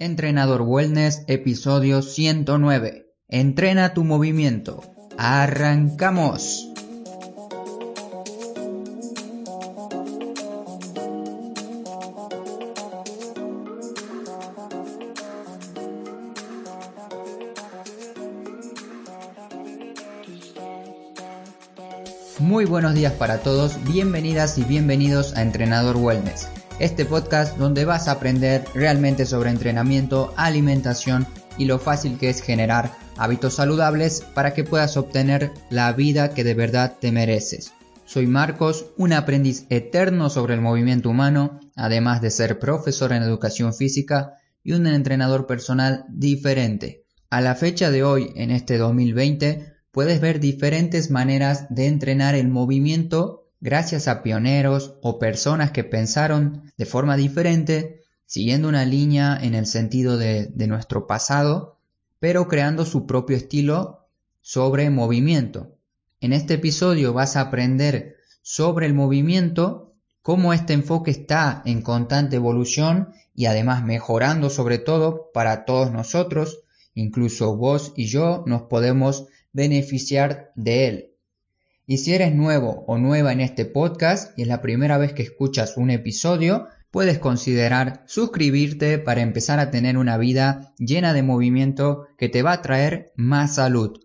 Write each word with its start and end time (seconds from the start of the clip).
Entrenador 0.00 0.62
Wellness, 0.62 1.24
episodio 1.26 2.00
109. 2.00 3.12
Entrena 3.28 3.92
tu 3.92 4.02
movimiento. 4.02 4.82
¡Arrancamos! 5.18 6.66
Muy 22.38 22.64
buenos 22.64 22.94
días 22.94 23.12
para 23.12 23.40
todos, 23.40 23.84
bienvenidas 23.84 24.56
y 24.56 24.64
bienvenidos 24.64 25.36
a 25.36 25.42
Entrenador 25.42 25.98
Wellness 25.98 26.49
este 26.80 27.04
podcast 27.04 27.58
donde 27.58 27.84
vas 27.84 28.08
a 28.08 28.12
aprender 28.12 28.64
realmente 28.74 29.26
sobre 29.26 29.50
entrenamiento, 29.50 30.32
alimentación 30.36 31.26
y 31.58 31.66
lo 31.66 31.78
fácil 31.78 32.18
que 32.18 32.30
es 32.30 32.40
generar 32.40 32.92
hábitos 33.18 33.54
saludables 33.54 34.22
para 34.34 34.54
que 34.54 34.64
puedas 34.64 34.96
obtener 34.96 35.52
la 35.68 35.92
vida 35.92 36.32
que 36.32 36.42
de 36.42 36.54
verdad 36.54 36.96
te 36.98 37.12
mereces. 37.12 37.74
Soy 38.06 38.26
Marcos, 38.26 38.86
un 38.96 39.12
aprendiz 39.12 39.66
eterno 39.68 40.30
sobre 40.30 40.54
el 40.54 40.62
movimiento 40.62 41.10
humano, 41.10 41.60
además 41.76 42.22
de 42.22 42.30
ser 42.30 42.58
profesor 42.58 43.12
en 43.12 43.22
educación 43.22 43.74
física 43.74 44.32
y 44.64 44.72
un 44.72 44.86
entrenador 44.86 45.46
personal 45.46 46.06
diferente. 46.08 47.04
A 47.28 47.42
la 47.42 47.56
fecha 47.56 47.90
de 47.90 48.02
hoy, 48.02 48.32
en 48.36 48.50
este 48.50 48.78
2020, 48.78 49.74
puedes 49.92 50.20
ver 50.20 50.40
diferentes 50.40 51.10
maneras 51.10 51.66
de 51.68 51.88
entrenar 51.88 52.34
el 52.34 52.48
movimiento 52.48 53.39
gracias 53.60 54.08
a 54.08 54.22
pioneros 54.22 54.94
o 55.02 55.18
personas 55.18 55.70
que 55.70 55.84
pensaron 55.84 56.72
de 56.76 56.86
forma 56.86 57.16
diferente, 57.16 58.02
siguiendo 58.26 58.68
una 58.68 58.84
línea 58.84 59.38
en 59.40 59.54
el 59.54 59.66
sentido 59.66 60.16
de, 60.16 60.50
nuestro 60.66 61.06
pasado, 61.06 61.78
pero 62.18 62.48
creando 62.48 62.84
su 62.84 63.06
propio 63.06 63.36
estilo 63.36 64.08
sobre 64.40 64.88
movimiento. 64.90 65.76
En 66.20 66.32
este 66.32 66.54
episodio 66.54 67.12
vas 67.12 67.36
a 67.36 67.42
aprender 67.42 68.16
sobre 68.42 68.86
el 68.86 68.94
movimiento, 68.94 69.94
cómo 70.22 70.52
este 70.52 70.72
enfoque 70.72 71.10
está 71.10 71.62
en 71.64 71.82
constante 71.82 72.36
evolución 72.36 73.12
y 73.34 73.46
además 73.46 73.84
mejorando 73.84 74.50
sobre 74.50 74.78
todo 74.78 75.30
para 75.32 75.64
todos 75.64 75.92
nosotros, 75.92 76.62
incluso 76.94 77.56
vos 77.56 77.92
y 77.96 78.06
yo 78.06 78.44
nos 78.46 78.62
podemos 78.62 79.26
beneficiar 79.52 80.52
de 80.54 80.88
él. 80.88 81.09
Y 81.90 81.98
si 81.98 82.14
eres 82.14 82.32
nuevo 82.32 82.84
o 82.86 82.98
nueva 82.98 83.32
en 83.32 83.40
este 83.40 83.64
podcast 83.64 84.38
y 84.38 84.42
es 84.42 84.46
la 84.46 84.62
primera 84.62 84.96
vez 84.96 85.12
que 85.12 85.24
escuchas 85.24 85.76
un 85.76 85.90
episodio, 85.90 86.68
puedes 86.92 87.18
considerar 87.18 88.04
suscribirte 88.06 89.00
para 89.00 89.22
empezar 89.22 89.58
a 89.58 89.72
tener 89.72 89.98
una 89.98 90.16
vida 90.16 90.72
llena 90.78 91.12
de 91.12 91.24
movimiento 91.24 92.06
que 92.16 92.28
te 92.28 92.42
va 92.42 92.52
a 92.52 92.62
traer 92.62 93.10
más 93.16 93.56
salud. 93.56 93.98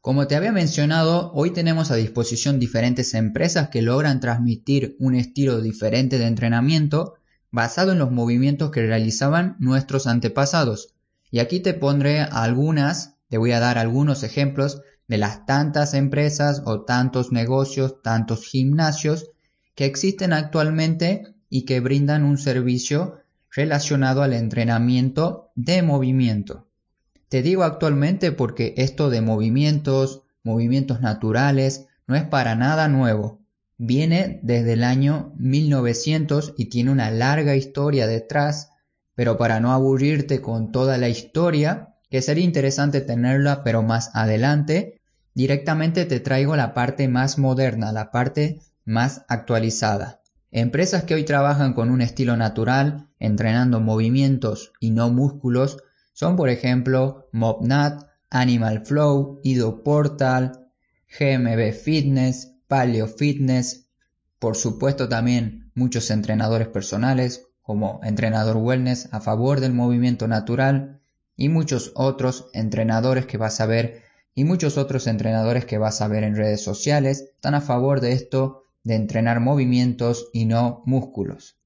Como 0.00 0.28
te 0.28 0.36
había 0.36 0.52
mencionado, 0.52 1.32
hoy 1.32 1.50
tenemos 1.50 1.90
a 1.90 1.96
disposición 1.96 2.60
diferentes 2.60 3.12
empresas 3.12 3.70
que 3.70 3.82
logran 3.82 4.20
transmitir 4.20 4.94
un 5.00 5.16
estilo 5.16 5.60
diferente 5.60 6.18
de 6.18 6.26
entrenamiento 6.26 7.14
basado 7.50 7.90
en 7.90 7.98
los 7.98 8.12
movimientos 8.12 8.70
que 8.70 8.86
realizaban 8.86 9.56
nuestros 9.58 10.06
antepasados. 10.06 10.94
Y 11.32 11.40
aquí 11.40 11.58
te 11.58 11.74
pondré 11.74 12.20
algunas, 12.20 13.16
te 13.28 13.36
voy 13.36 13.50
a 13.50 13.58
dar 13.58 13.78
algunos 13.78 14.22
ejemplos 14.22 14.80
de 15.08 15.18
las 15.18 15.46
tantas 15.46 15.94
empresas 15.94 16.62
o 16.64 16.82
tantos 16.82 17.32
negocios, 17.32 18.02
tantos 18.02 18.46
gimnasios 18.46 19.30
que 19.74 19.84
existen 19.84 20.32
actualmente 20.32 21.34
y 21.48 21.64
que 21.64 21.80
brindan 21.80 22.24
un 22.24 22.38
servicio 22.38 23.18
relacionado 23.50 24.22
al 24.22 24.32
entrenamiento 24.32 25.50
de 25.54 25.82
movimiento. 25.82 26.66
Te 27.28 27.42
digo 27.42 27.64
actualmente 27.64 28.32
porque 28.32 28.74
esto 28.76 29.10
de 29.10 29.20
movimientos, 29.20 30.22
movimientos 30.42 31.00
naturales, 31.00 31.86
no 32.06 32.14
es 32.14 32.24
para 32.24 32.54
nada 32.54 32.88
nuevo. 32.88 33.40
Viene 33.78 34.40
desde 34.42 34.74
el 34.74 34.84
año 34.84 35.32
1900 35.36 36.54
y 36.56 36.66
tiene 36.66 36.90
una 36.90 37.10
larga 37.10 37.56
historia 37.56 38.06
detrás, 38.06 38.70
pero 39.14 39.36
para 39.36 39.60
no 39.60 39.72
aburrirte 39.72 40.40
con 40.40 40.72
toda 40.72 40.98
la 40.98 41.08
historia, 41.08 41.96
que 42.10 42.22
sería 42.22 42.44
interesante 42.44 43.00
tenerla 43.00 43.64
pero 43.64 43.82
más 43.82 44.10
adelante, 44.14 44.95
Directamente 45.36 46.06
te 46.06 46.18
traigo 46.18 46.56
la 46.56 46.72
parte 46.72 47.08
más 47.08 47.36
moderna, 47.36 47.92
la 47.92 48.10
parte 48.10 48.62
más 48.86 49.26
actualizada. 49.28 50.22
Empresas 50.50 51.04
que 51.04 51.12
hoy 51.12 51.24
trabajan 51.26 51.74
con 51.74 51.90
un 51.90 52.00
estilo 52.00 52.38
natural, 52.38 53.10
entrenando 53.18 53.78
movimientos 53.80 54.72
y 54.80 54.92
no 54.92 55.10
músculos, 55.10 55.76
son 56.14 56.36
por 56.36 56.48
ejemplo 56.48 57.28
MobNat, 57.32 58.04
Animal 58.30 58.86
Flow, 58.86 59.40
Ido 59.42 59.82
Portal, 59.82 60.70
GMB 61.18 61.74
Fitness, 61.74 62.54
Paleo 62.66 63.06
Fitness, 63.06 63.90
por 64.38 64.56
supuesto 64.56 65.06
también 65.06 65.70
muchos 65.74 66.10
entrenadores 66.10 66.68
personales 66.68 67.46
como 67.60 68.00
Entrenador 68.04 68.56
Wellness 68.56 69.10
a 69.12 69.20
favor 69.20 69.60
del 69.60 69.74
movimiento 69.74 70.28
natural 70.28 71.02
y 71.36 71.50
muchos 71.50 71.92
otros 71.94 72.48
entrenadores 72.54 73.26
que 73.26 73.36
vas 73.36 73.60
a 73.60 73.66
ver 73.66 74.05
y 74.36 74.44
muchos 74.44 74.78
otros 74.78 75.08
entrenadores 75.08 75.64
que 75.64 75.78
vas 75.78 76.00
a 76.02 76.08
ver 76.08 76.22
en 76.22 76.36
redes 76.36 76.62
sociales 76.62 77.30
están 77.34 77.54
a 77.54 77.62
favor 77.62 78.00
de 78.00 78.12
esto 78.12 78.62
de 78.84 78.94
entrenar 78.94 79.40
movimientos 79.40 80.28
y 80.32 80.44
no 80.44 80.82
músculos. 80.84 81.56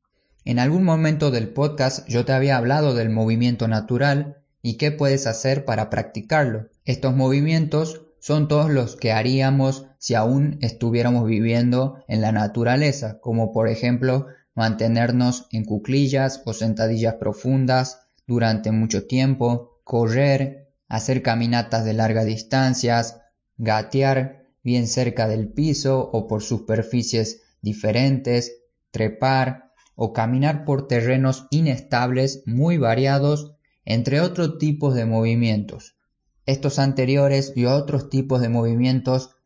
En 0.45 0.59
algún 0.61 0.85
momento 0.85 1.31
del 1.31 1.49
podcast 1.49 2.09
yo 2.09 2.25
te 2.25 2.33
había 2.33 2.57
hablado 2.57 2.95
del 2.95 3.11
movimiento 3.11 3.69
natural 3.69 4.39
y 4.63 4.79
qué 4.79 4.93
puedes 4.93 5.27
hacer 5.27 5.65
para 5.65 5.91
practicarlo. 5.91 6.69
Estos 6.85 7.15
movimientos 7.15 8.03
son 8.21 8.47
todos 8.47 8.71
los 8.71 8.95
que 8.95 9.13
haríamos 9.13 9.87
si 9.99 10.15
aún 10.15 10.59
estuviéramos 10.61 11.27
viviendo 11.27 12.05
en 12.07 12.21
la 12.21 12.31
naturaleza, 12.31 13.19
como 13.21 13.53
por 13.53 13.69
ejemplo 13.69 14.29
mantenernos 14.55 15.49
en 15.51 15.65
cuclillas 15.65 16.43
o 16.45 16.53
sentadillas 16.53 17.15
profundas 17.15 18.07
durante 18.29 18.71
mucho 18.71 19.07
tiempo, 19.09 19.81
correr, 19.83 20.70
hacer 20.91 21.23
caminatas 21.23 21.85
de 21.85 21.95
largas 21.95 22.27
distancias, 22.27 23.23
gatear 23.57 24.45
bien 24.63 24.89
cerca 24.89 25.29
del 25.29 25.49
piso 25.49 26.11
o 26.13 26.27
por 26.27 26.43
superficies 26.43 27.43
diferentes, 27.63 28.53
trepar 28.91 29.71
o 29.95 30.13
caminar 30.13 30.65
por 30.65 30.89
terrenos 30.89 31.47
inestables 31.51 32.43
muy 32.45 32.77
variados, 32.77 33.53
entre 33.85 34.21
otros 34.21 34.59
tipos 34.59 34.95
de 34.95 35.07
movimientos. 35.07 35.97
Estos 36.45 36.81
anteriores 36.81 37.53
y 37.55 37.67
otros 37.67 38.11
tipos 38.11 38.41
de 38.41 38.49
movimientos 38.49 39.37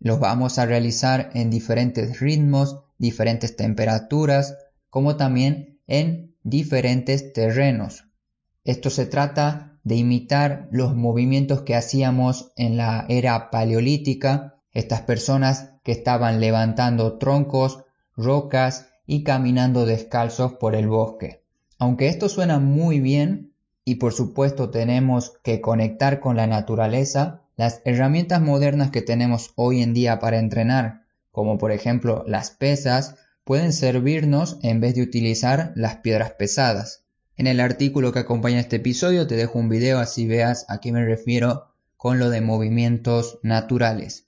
los 0.00 0.20
vamos 0.20 0.58
a 0.58 0.66
realizar 0.66 1.30
en 1.32 1.48
diferentes 1.48 2.20
ritmos, 2.20 2.80
diferentes 2.98 3.56
temperaturas, 3.56 4.54
como 4.90 5.16
también 5.16 5.80
en 5.86 6.36
diferentes 6.42 7.32
terrenos. 7.32 8.04
Esto 8.64 8.90
se 8.90 9.06
trata 9.06 9.69
de 9.84 9.96
imitar 9.96 10.68
los 10.70 10.94
movimientos 10.94 11.62
que 11.62 11.74
hacíamos 11.74 12.52
en 12.56 12.76
la 12.76 13.06
era 13.08 13.50
paleolítica, 13.50 14.56
estas 14.72 15.02
personas 15.02 15.70
que 15.82 15.92
estaban 15.92 16.40
levantando 16.40 17.18
troncos, 17.18 17.84
rocas 18.16 18.88
y 19.06 19.24
caminando 19.24 19.86
descalzos 19.86 20.52
por 20.54 20.74
el 20.74 20.88
bosque. 20.88 21.42
Aunque 21.78 22.08
esto 22.08 22.28
suena 22.28 22.58
muy 22.58 23.00
bien 23.00 23.52
y 23.84 23.96
por 23.96 24.12
supuesto 24.12 24.70
tenemos 24.70 25.32
que 25.42 25.60
conectar 25.60 26.20
con 26.20 26.36
la 26.36 26.46
naturaleza, 26.46 27.42
las 27.56 27.80
herramientas 27.84 28.40
modernas 28.40 28.90
que 28.90 29.02
tenemos 29.02 29.52
hoy 29.56 29.82
en 29.82 29.94
día 29.94 30.18
para 30.18 30.38
entrenar, 30.38 31.02
como 31.32 31.58
por 31.58 31.72
ejemplo 31.72 32.22
las 32.26 32.50
pesas, 32.50 33.16
pueden 33.44 33.72
servirnos 33.72 34.58
en 34.62 34.80
vez 34.80 34.94
de 34.94 35.02
utilizar 35.02 35.72
las 35.74 35.96
piedras 35.96 36.32
pesadas. 36.32 37.04
En 37.40 37.46
el 37.46 37.60
artículo 37.60 38.12
que 38.12 38.18
acompaña 38.18 38.60
este 38.60 38.76
episodio 38.76 39.26
te 39.26 39.34
dejo 39.34 39.58
un 39.58 39.70
video 39.70 39.98
así 39.98 40.26
veas 40.26 40.66
a 40.68 40.78
qué 40.78 40.92
me 40.92 41.06
refiero 41.06 41.68
con 41.96 42.18
lo 42.18 42.28
de 42.28 42.42
movimientos 42.42 43.38
naturales. 43.42 44.26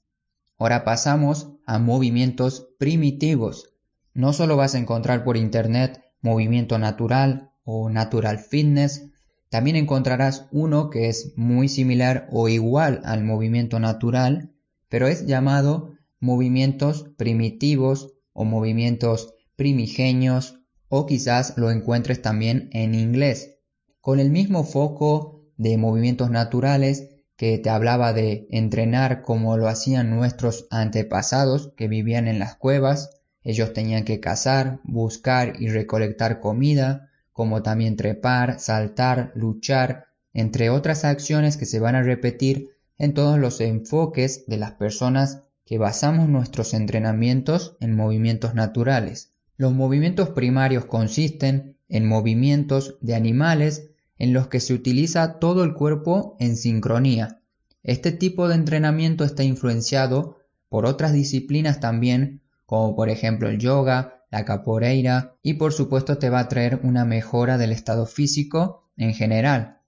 Ahora 0.57 0.83
pasamos 0.83 1.51
a 1.67 1.79
movimientos 1.79 2.69
primitivos. 2.79 3.75
No 4.15 4.33
solo 4.33 4.57
vas 4.57 4.75
a 4.75 4.79
encontrar 4.79 5.25
por 5.25 5.37
internet 5.37 6.03
movimiento 6.23 6.79
natural 6.79 7.51
o 7.65 7.91
natural 7.91 8.39
fitness, 8.39 9.11
también 9.51 9.77
encontrarás 9.77 10.47
uno 10.51 10.89
que 10.89 11.11
es 11.11 11.35
muy 11.37 11.69
similar 11.69 12.29
o 12.33 12.49
igual 12.49 13.03
al 13.05 13.25
movimiento 13.25 13.79
natural, 13.79 14.55
pero 14.89 15.07
es 15.07 15.27
llamado 15.27 15.93
movimientos 16.19 17.11
primitivos 17.19 18.15
o 18.33 18.47
movimientos 18.47 19.35
primigenios 19.55 20.62
o 20.95 21.07
quizás 21.07 21.55
lo 21.57 21.71
encuentres 21.71 22.21
también 22.21 22.69
en 22.75 22.95
inglés, 22.95 23.57
con 24.03 24.21
el 24.21 24.29
mismo 24.29 24.63
foco 24.63 25.41
de 25.57 25.79
movimientos 25.79 26.31
naturales 26.31 27.09
que 27.35 27.57
te 27.57 27.71
hablaba 27.71 28.13
de 28.13 28.47
entrenar 28.51 29.23
como 29.23 29.57
lo 29.57 29.69
hacían 29.69 30.11
nuestros 30.11 30.67
antepasados 30.69 31.73
que 31.79 31.89
vivían 31.89 32.29
en 32.29 32.39
las 32.39 32.57
cuevas, 32.57 33.23
ellos 33.43 33.73
tenían 33.73 34.05
que 34.05 34.21
cazar, 34.21 34.81
buscar 34.85 35.55
y 35.59 35.71
recolectar 35.71 36.41
comida, 36.41 37.09
como 37.33 37.63
también 37.63 37.97
trepar, 37.97 38.61
saltar, 38.61 39.33
luchar, 39.35 40.09
entre 40.35 40.69
otras 40.69 41.07
acciones 41.07 41.57
que 41.57 41.65
se 41.65 41.81
van 41.81 41.95
a 41.95 42.03
repetir 42.03 42.69
en 42.99 43.15
todos 43.15 43.39
los 43.39 43.63
enfoques 43.63 44.45
de 44.47 44.59
las 44.59 44.73
personas 44.73 45.41
que 45.65 45.79
basamos 45.79 46.29
nuestros 46.29 46.75
entrenamientos 46.75 47.79
en 47.81 47.97
movimientos 47.97 48.55
naturales. 48.55 49.32
Los 49.57 49.73
movimientos 49.73 50.31
primarios 50.31 50.85
consisten 50.87 51.77
en 51.89 52.07
movimientos 52.07 52.97
de 53.01 53.15
animales 53.15 53.91
en 54.19 54.33
los 54.33 54.49
que 54.49 54.61
se 54.61 54.75
utiliza 54.75 55.39
todo 55.39 55.65
el 55.65 55.75
cuerpo 55.75 56.37
en 56.41 56.57
sincronía. 56.57 57.41
Este 57.83 58.13
tipo 58.13 58.49
de 58.49 58.55
entrenamiento 58.55 59.25
está 59.25 59.43
influenciado 59.43 60.39
por 60.69 60.87
otras 60.87 61.13
disciplinas 61.13 61.81
también, 61.81 62.41
como 62.67 62.97
por 62.97 63.11
ejemplo 63.11 63.49
el 63.49 63.59
yoga, 63.59 64.25
la 64.31 64.45
capoeira 64.45 65.37
y 65.43 65.55
por 65.55 65.73
supuesto 65.73 66.17
te 66.17 66.31
va 66.31 66.41
a 66.41 66.49
traer 66.49 66.81
una 66.83 67.05
mejora 67.05 67.59
del 67.59 67.73
estado 67.73 68.07
físico 68.07 68.89
en 68.97 69.13
general. 69.13 69.81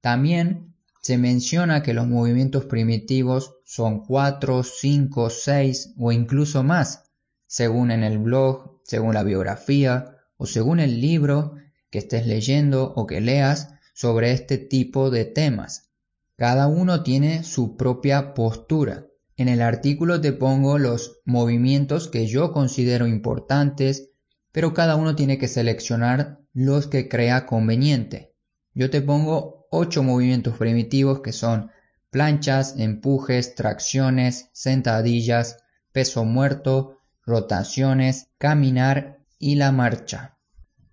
También 0.00 0.74
se 1.02 1.18
menciona 1.18 1.82
que 1.82 1.94
los 1.94 2.06
movimientos 2.06 2.66
primitivos 2.66 3.56
son 3.64 4.04
4, 4.04 4.62
5, 4.62 5.30
6 5.30 5.94
o 5.98 6.12
incluso 6.12 6.62
más, 6.62 7.07
según 7.48 7.90
en 7.90 8.04
el 8.04 8.18
blog, 8.18 8.80
según 8.84 9.14
la 9.14 9.24
biografía 9.24 10.18
o 10.36 10.46
según 10.46 10.78
el 10.78 11.00
libro 11.00 11.56
que 11.90 11.98
estés 11.98 12.26
leyendo 12.26 12.92
o 12.94 13.06
que 13.06 13.20
leas 13.20 13.70
sobre 13.94 14.30
este 14.32 14.58
tipo 14.58 15.10
de 15.10 15.24
temas. 15.24 15.90
Cada 16.36 16.68
uno 16.68 17.02
tiene 17.02 17.42
su 17.42 17.76
propia 17.76 18.34
postura. 18.34 19.06
En 19.36 19.48
el 19.48 19.62
artículo 19.62 20.20
te 20.20 20.32
pongo 20.32 20.78
los 20.78 21.20
movimientos 21.24 22.06
que 22.06 22.26
yo 22.26 22.52
considero 22.52 23.06
importantes, 23.06 24.10
pero 24.52 24.74
cada 24.74 24.96
uno 24.96 25.16
tiene 25.16 25.38
que 25.38 25.48
seleccionar 25.48 26.38
los 26.52 26.86
que 26.86 27.08
crea 27.08 27.46
conveniente. 27.46 28.34
Yo 28.74 28.90
te 28.90 29.00
pongo 29.00 29.66
ocho 29.70 30.02
movimientos 30.02 30.56
primitivos 30.56 31.20
que 31.20 31.32
son 31.32 31.70
planchas, 32.10 32.76
empujes, 32.78 33.54
tracciones, 33.54 34.50
sentadillas, 34.52 35.58
peso 35.92 36.24
muerto, 36.24 36.97
rotaciones, 37.28 38.28
caminar 38.38 39.18
y 39.38 39.54
la 39.56 39.70
marcha. 39.70 40.38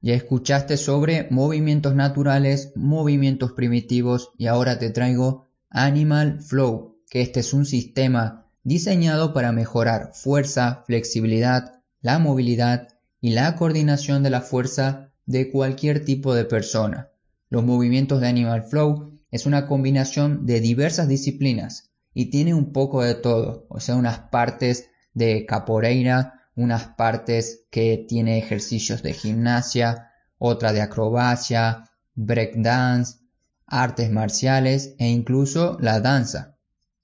Ya 0.01 0.13
escuchaste 0.13 0.77
sobre 0.77 1.27
movimientos 1.31 1.95
naturales, 1.95 2.73
movimientos 2.75 3.53
primitivos 3.53 4.31
y 4.37 4.47
ahora 4.47 4.77
te 4.77 4.91
traigo 4.91 5.45
Animal 5.69 6.41
Flow, 6.41 6.99
que 7.09 7.21
este 7.21 7.39
es 7.39 7.53
un 7.53 7.65
sistema 7.65 8.51
diseñado 8.63 9.33
para 9.33 9.51
mejorar 9.51 10.11
fuerza, 10.13 10.83
flexibilidad, 10.85 11.81
la 12.01 12.19
movilidad 12.19 12.89
y 13.21 13.31
la 13.31 13.55
coordinación 13.55 14.21
de 14.21 14.29
la 14.29 14.41
fuerza 14.41 15.13
de 15.25 15.49
cualquier 15.49 16.03
tipo 16.03 16.35
de 16.35 16.45
persona. 16.45 17.09
Los 17.49 17.63
movimientos 17.63 18.21
de 18.21 18.27
Animal 18.27 18.63
Flow 18.63 19.19
es 19.31 19.45
una 19.45 19.67
combinación 19.67 20.45
de 20.45 20.59
diversas 20.59 21.07
disciplinas 21.07 21.91
y 22.13 22.25
tiene 22.25 22.53
un 22.53 22.73
poco 22.73 23.01
de 23.03 23.15
todo, 23.15 23.65
o 23.69 23.79
sea, 23.79 23.95
unas 23.95 24.19
partes 24.19 24.89
de 25.15 25.47
capoeira, 25.47 26.43
unas 26.55 26.85
partes 26.85 27.65
que 27.71 28.05
tiene 28.07 28.37
ejercicios 28.37 29.01
de 29.01 29.13
gimnasia, 29.13 30.11
otra 30.37 30.71
de 30.71 30.81
acrobacia, 30.81 31.89
breakdance, 32.13 33.17
artes 33.65 34.11
marciales 34.11 34.93
e 34.99 35.07
incluso 35.07 35.77
la 35.81 35.99
danza. 35.99 36.57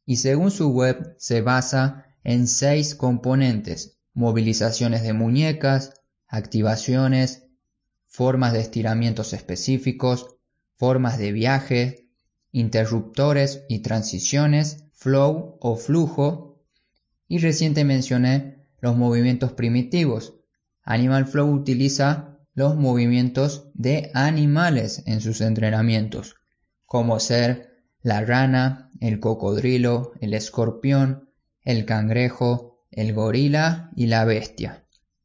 Y 0.06 0.18
según 0.18 0.52
su 0.52 0.72
web 0.72 1.16
se 1.18 1.42
basa 1.42 2.06
en 2.24 2.48
seis 2.48 2.94
componentes, 2.94 3.98
movilizaciones 4.14 5.04
de 5.04 5.14
muñecas, 5.14 5.94
activaciones, 6.28 7.48
formas 8.08 8.54
de 8.54 8.60
estiramientos 8.60 9.34
específicos, 9.34 10.36
formas 10.76 11.18
de 11.18 11.32
viaje, 11.32 12.10
interruptores 12.52 13.64
y 13.70 13.80
transiciones, 13.80 14.86
flow 14.94 15.58
o 15.62 15.76
flujo, 15.78 16.51
y 17.32 17.38
reciente 17.38 17.86
mencioné 17.86 18.58
los 18.82 18.98
movimientos 18.98 19.54
primitivos. 19.54 20.34
Animal 20.84 21.28
Flow 21.28 21.50
utiliza 21.50 22.40
los 22.54 22.76
movimientos 22.76 23.72
de 23.74 24.12
animales 24.14 25.04
en 25.06 25.22
sus 25.22 25.40
entrenamientos, 25.40 26.36
como 26.86 27.22
ser 27.22 27.86
la 28.02 28.20
rana, 28.20 28.92
el 29.00 29.22
cocodrilo, 29.22 30.12
el 30.20 30.34
escorpión, 30.34 31.30
el 31.62 31.86
cangrejo, 31.86 32.84
el 32.92 33.14
gorila 33.14 33.92
y 33.96 34.08
la 34.08 34.26
bestia. 34.26 34.84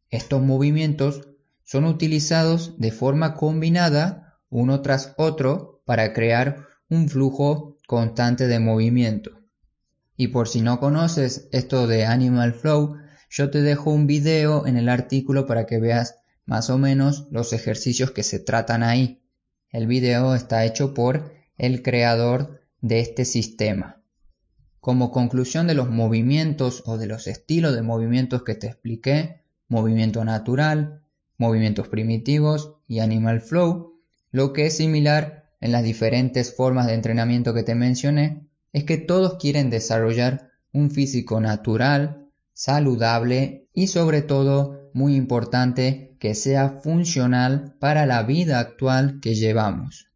Estos 0.08 0.40
movimientos 0.40 1.30
son 1.64 1.86
utilizados 1.86 2.78
de 2.78 2.92
forma 2.92 3.34
combinada 3.34 4.38
uno 4.48 4.80
tras 4.80 5.12
otro 5.16 5.82
para 5.84 6.12
crear 6.12 6.68
un 6.88 7.08
flujo 7.08 7.78
constante 7.88 8.46
de 8.46 8.60
movimiento. 8.60 9.32
Y 10.16 10.28
por 10.28 10.48
si 10.48 10.60
no 10.60 10.80
conoces 10.80 11.48
esto 11.52 11.86
de 11.86 12.04
Animal 12.04 12.54
Flow, 12.54 12.96
yo 13.28 13.50
te 13.50 13.62
dejo 13.62 13.90
un 13.90 14.06
video 14.06 14.66
en 14.66 14.76
el 14.76 14.88
artículo 14.88 15.46
para 15.46 15.66
que 15.66 15.78
veas 15.78 16.16
más 16.46 16.70
o 16.70 16.78
menos 16.78 17.26
los 17.30 17.52
ejercicios 17.52 18.12
que 18.12 18.22
se 18.22 18.38
tratan 18.38 18.82
ahí. 18.82 19.22
El 19.70 19.86
video 19.86 20.34
está 20.34 20.64
hecho 20.64 20.94
por 20.94 21.32
el 21.58 21.82
creador 21.82 22.60
de 22.80 23.00
este 23.00 23.24
sistema. 23.24 24.02
Como 24.80 25.10
conclusión 25.10 25.66
de 25.66 25.74
los 25.74 25.90
movimientos 25.90 26.82
o 26.86 26.96
de 26.96 27.06
los 27.06 27.26
estilos 27.26 27.74
de 27.74 27.82
movimientos 27.82 28.44
que 28.44 28.54
te 28.54 28.68
expliqué, 28.68 29.42
movimiento 29.68 30.24
natural, 30.24 31.02
movimientos 31.36 31.88
primitivos 31.88 32.76
y 32.86 33.00
animal 33.00 33.40
flow, 33.40 34.00
lo 34.30 34.52
que 34.52 34.66
es 34.66 34.76
similar 34.76 35.50
en 35.60 35.72
las 35.72 35.82
diferentes 35.82 36.54
formas 36.54 36.86
de 36.86 36.94
entrenamiento 36.94 37.52
que 37.52 37.64
te 37.64 37.74
mencioné, 37.74 38.45
es 38.76 38.84
que 38.84 38.98
todos 38.98 39.38
quieren 39.38 39.70
desarrollar 39.70 40.50
un 40.70 40.90
físico 40.90 41.40
natural, 41.40 42.28
saludable 42.52 43.70
y 43.72 43.86
sobre 43.86 44.20
todo, 44.20 44.90
muy 44.92 45.14
importante, 45.14 46.14
que 46.20 46.34
sea 46.34 46.80
funcional 46.82 47.74
para 47.80 48.04
la 48.04 48.22
vida 48.24 48.60
actual 48.60 49.18
que 49.22 49.34
llevamos. 49.34 50.08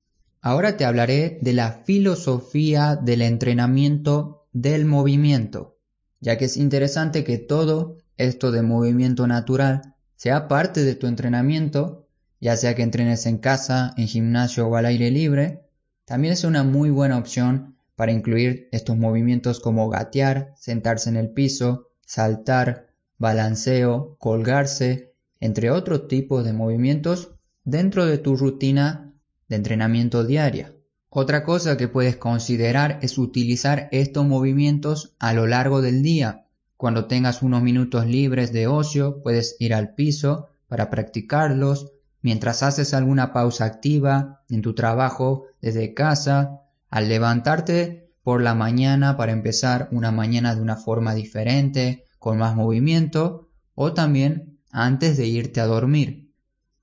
Ahora 0.43 0.77
te 0.77 0.85
hablaré 0.85 1.39
de 1.41 1.55
la 1.55 1.73
filosofía 1.87 2.97
del 2.97 3.23
entrenamiento 3.23 4.47
del 4.53 4.85
movimiento, 4.85 5.79
ya 6.21 6.37
que 6.37 6.45
es 6.45 6.59
interesante 6.59 7.25
que 7.25 7.39
todo 7.39 7.97
esto 8.19 8.53
de 8.53 8.61
movimiento 8.61 9.27
natural 9.27 9.95
sea 10.17 10.49
parte 10.49 10.85
de 10.85 10.97
tu 10.97 11.07
entrenamiento, 11.07 12.09
ya 12.43 12.59
sea 12.59 12.75
que 12.75 12.83
entrenes 12.83 13.25
en 13.25 13.39
casa, 13.39 13.95
en 13.97 14.07
gimnasio 14.07 14.69
o 14.69 14.77
al 14.77 14.85
aire 14.85 15.11
libre, 15.11 15.63
también 16.05 16.35
es 16.35 16.45
una 16.45 16.63
muy 16.63 16.91
buena 16.91 17.17
opción 17.17 17.80
para 18.01 18.13
incluir 18.13 18.71
estos 18.73 18.97
movimientos 18.97 19.61
como 19.61 19.91
gatear, 19.91 20.55
sentarse 20.57 21.11
en 21.11 21.17
el 21.17 21.33
piso, 21.33 21.91
saltar, 22.01 22.87
balanceo, 23.19 24.17
colgarse, 24.19 25.13
entre 25.39 25.71
otros 25.71 26.09
tipos 26.09 26.43
de 26.47 26.55
movimientos 26.55 27.35
dentro 27.63 28.07
de 28.07 28.17
tu 28.17 28.39
rutina 28.39 29.13
de 29.51 29.57
entrenamiento 29.57 30.25
diaria. 30.25 30.75
Otra 31.11 31.45
cosa 31.45 31.77
que 31.77 31.89
puedes 31.89 32.17
considerar 32.17 33.01
es 33.03 33.19
utilizar 33.19 33.91
estos 33.93 34.25
movimientos 34.27 35.15
a 35.19 35.35
lo 35.35 35.47
largo 35.47 35.83
del 35.83 36.03
día. 36.03 36.47
Cuando 36.79 37.05
tengas 37.05 37.43
unos 37.43 37.63
minutos 37.63 38.07
libres 38.07 38.51
de 38.51 38.67
ocio, 38.67 39.23
puedes 39.23 39.57
ir 39.59 39.75
al 39.75 39.95
piso 39.95 40.49
para 40.69 40.89
practicarlos 40.89 41.93
mientras 42.23 42.63
haces 42.63 42.95
alguna 42.95 43.35
pausa 43.35 43.67
activa 43.67 44.41
en 44.49 44.63
tu 44.63 44.75
trabajo 44.75 45.49
desde 45.61 45.93
casa, 45.93 46.63
al 46.91 47.09
levantarte 47.09 48.11
por 48.23 48.43
la 48.43 48.55
mañana 48.55 49.17
para 49.17 49.33
empezar 49.33 49.89
una 49.93 50.11
mañana 50.11 50.55
de 50.55 50.61
una 50.61 50.77
forma 50.77 51.15
diferente, 51.15 52.05
con 52.19 52.39
más 52.39 52.55
movimiento, 52.55 53.49
o 53.75 53.93
también 53.95 54.59
antes 54.71 55.17
de 55.17 55.27
irte 55.27 55.61
a 55.61 55.67
dormir. 55.67 56.31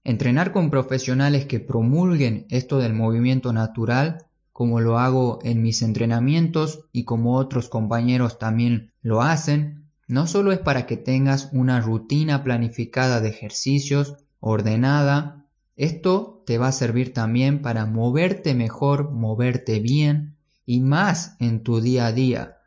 Entrenar 0.03 0.51
con 0.51 0.69
profesionales 0.71 1.45
que 1.45 1.59
promulguen 1.59 2.47
esto 2.49 2.79
del 2.79 2.93
movimiento 2.93 3.53
natural, 3.53 4.25
como 4.53 4.79
lo 4.79 4.97
hago 4.97 5.39
en 5.43 5.61
mis 5.61 5.81
entrenamientos 5.81 6.85
y 6.91 7.03
como 7.03 7.35
otros 7.35 7.69
compañeros 7.69 8.39
también 8.39 8.93
lo 9.01 9.21
hacen, 9.21 9.87
no 10.07 10.25
solo 10.25 10.51
es 10.53 10.59
para 10.59 10.85
que 10.85 10.97
tengas 10.97 11.49
una 11.51 11.81
rutina 11.81 12.43
planificada 12.43 13.19
de 13.19 13.29
ejercicios 13.29 14.15
ordenada, 14.39 15.45
esto 15.77 16.43
te 16.45 16.57
va 16.57 16.69
a 16.69 16.71
servir 16.73 17.13
también 17.13 17.61
para 17.61 17.85
moverte 17.85 18.55
mejor, 18.55 19.11
moverte 19.11 19.79
bien, 19.79 20.35
y 20.65 20.81
más 20.81 21.35
en 21.39 21.63
tu 21.63 21.79
día 21.79 22.07
a 22.07 22.11
día. 22.11 22.57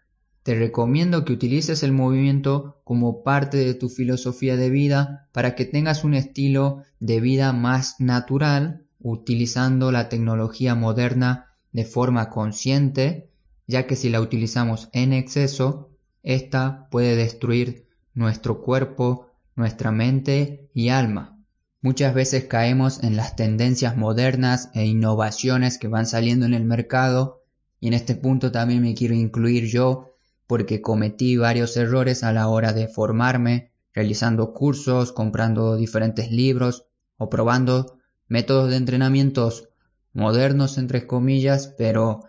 Te 0.42 0.54
recomiendo 0.54 1.24
que 1.24 1.34
utilices 1.34 1.82
el 1.82 1.92
movimiento 1.92 2.80
como 2.84 3.22
parte 3.22 3.58
de 3.58 3.74
tu 3.74 3.88
filosofía 3.88 4.56
de 4.56 4.70
vida 4.70 5.28
para 5.32 5.54
que 5.54 5.66
tengas 5.66 6.02
un 6.02 6.14
estilo 6.14 6.84
de 6.98 7.20
vida 7.20 7.52
más 7.52 8.00
natural, 8.00 8.86
utilizando 9.00 9.92
la 9.92 10.08
tecnología 10.08 10.74
moderna 10.74 11.46
de 11.72 11.84
forma 11.84 12.30
consciente, 12.30 13.28
ya 13.66 13.86
que 13.86 13.96
si 13.96 14.08
la 14.08 14.20
utilizamos 14.20 14.88
en 14.92 15.12
exceso, 15.12 15.90
esta 16.22 16.88
puede 16.90 17.16
destruir 17.16 17.86
nuestro 18.14 18.62
cuerpo, 18.62 19.26
nuestra 19.56 19.90
mente 19.90 20.70
y 20.74 20.88
alma. 20.88 21.39
Muchas 21.82 22.12
veces 22.12 22.44
caemos 22.44 23.02
en 23.02 23.16
las 23.16 23.36
tendencias 23.36 23.96
modernas 23.96 24.68
e 24.74 24.84
innovaciones 24.84 25.78
que 25.78 25.88
van 25.88 26.06
saliendo 26.06 26.44
en 26.44 26.52
el 26.52 26.64
mercado 26.64 27.42
y 27.80 27.88
en 27.88 27.94
este 27.94 28.14
punto 28.14 28.52
también 28.52 28.82
me 28.82 28.94
quiero 28.94 29.14
incluir 29.14 29.64
yo 29.64 30.10
porque 30.46 30.82
cometí 30.82 31.38
varios 31.38 31.78
errores 31.78 32.22
a 32.22 32.34
la 32.34 32.48
hora 32.48 32.74
de 32.74 32.86
formarme, 32.86 33.70
realizando 33.94 34.52
cursos, 34.52 35.12
comprando 35.12 35.76
diferentes 35.76 36.30
libros 36.30 36.84
o 37.16 37.30
probando 37.30 37.96
métodos 38.28 38.68
de 38.68 38.76
entrenamientos 38.76 39.70
modernos 40.12 40.76
entre 40.76 41.06
comillas, 41.06 41.74
pero 41.78 42.24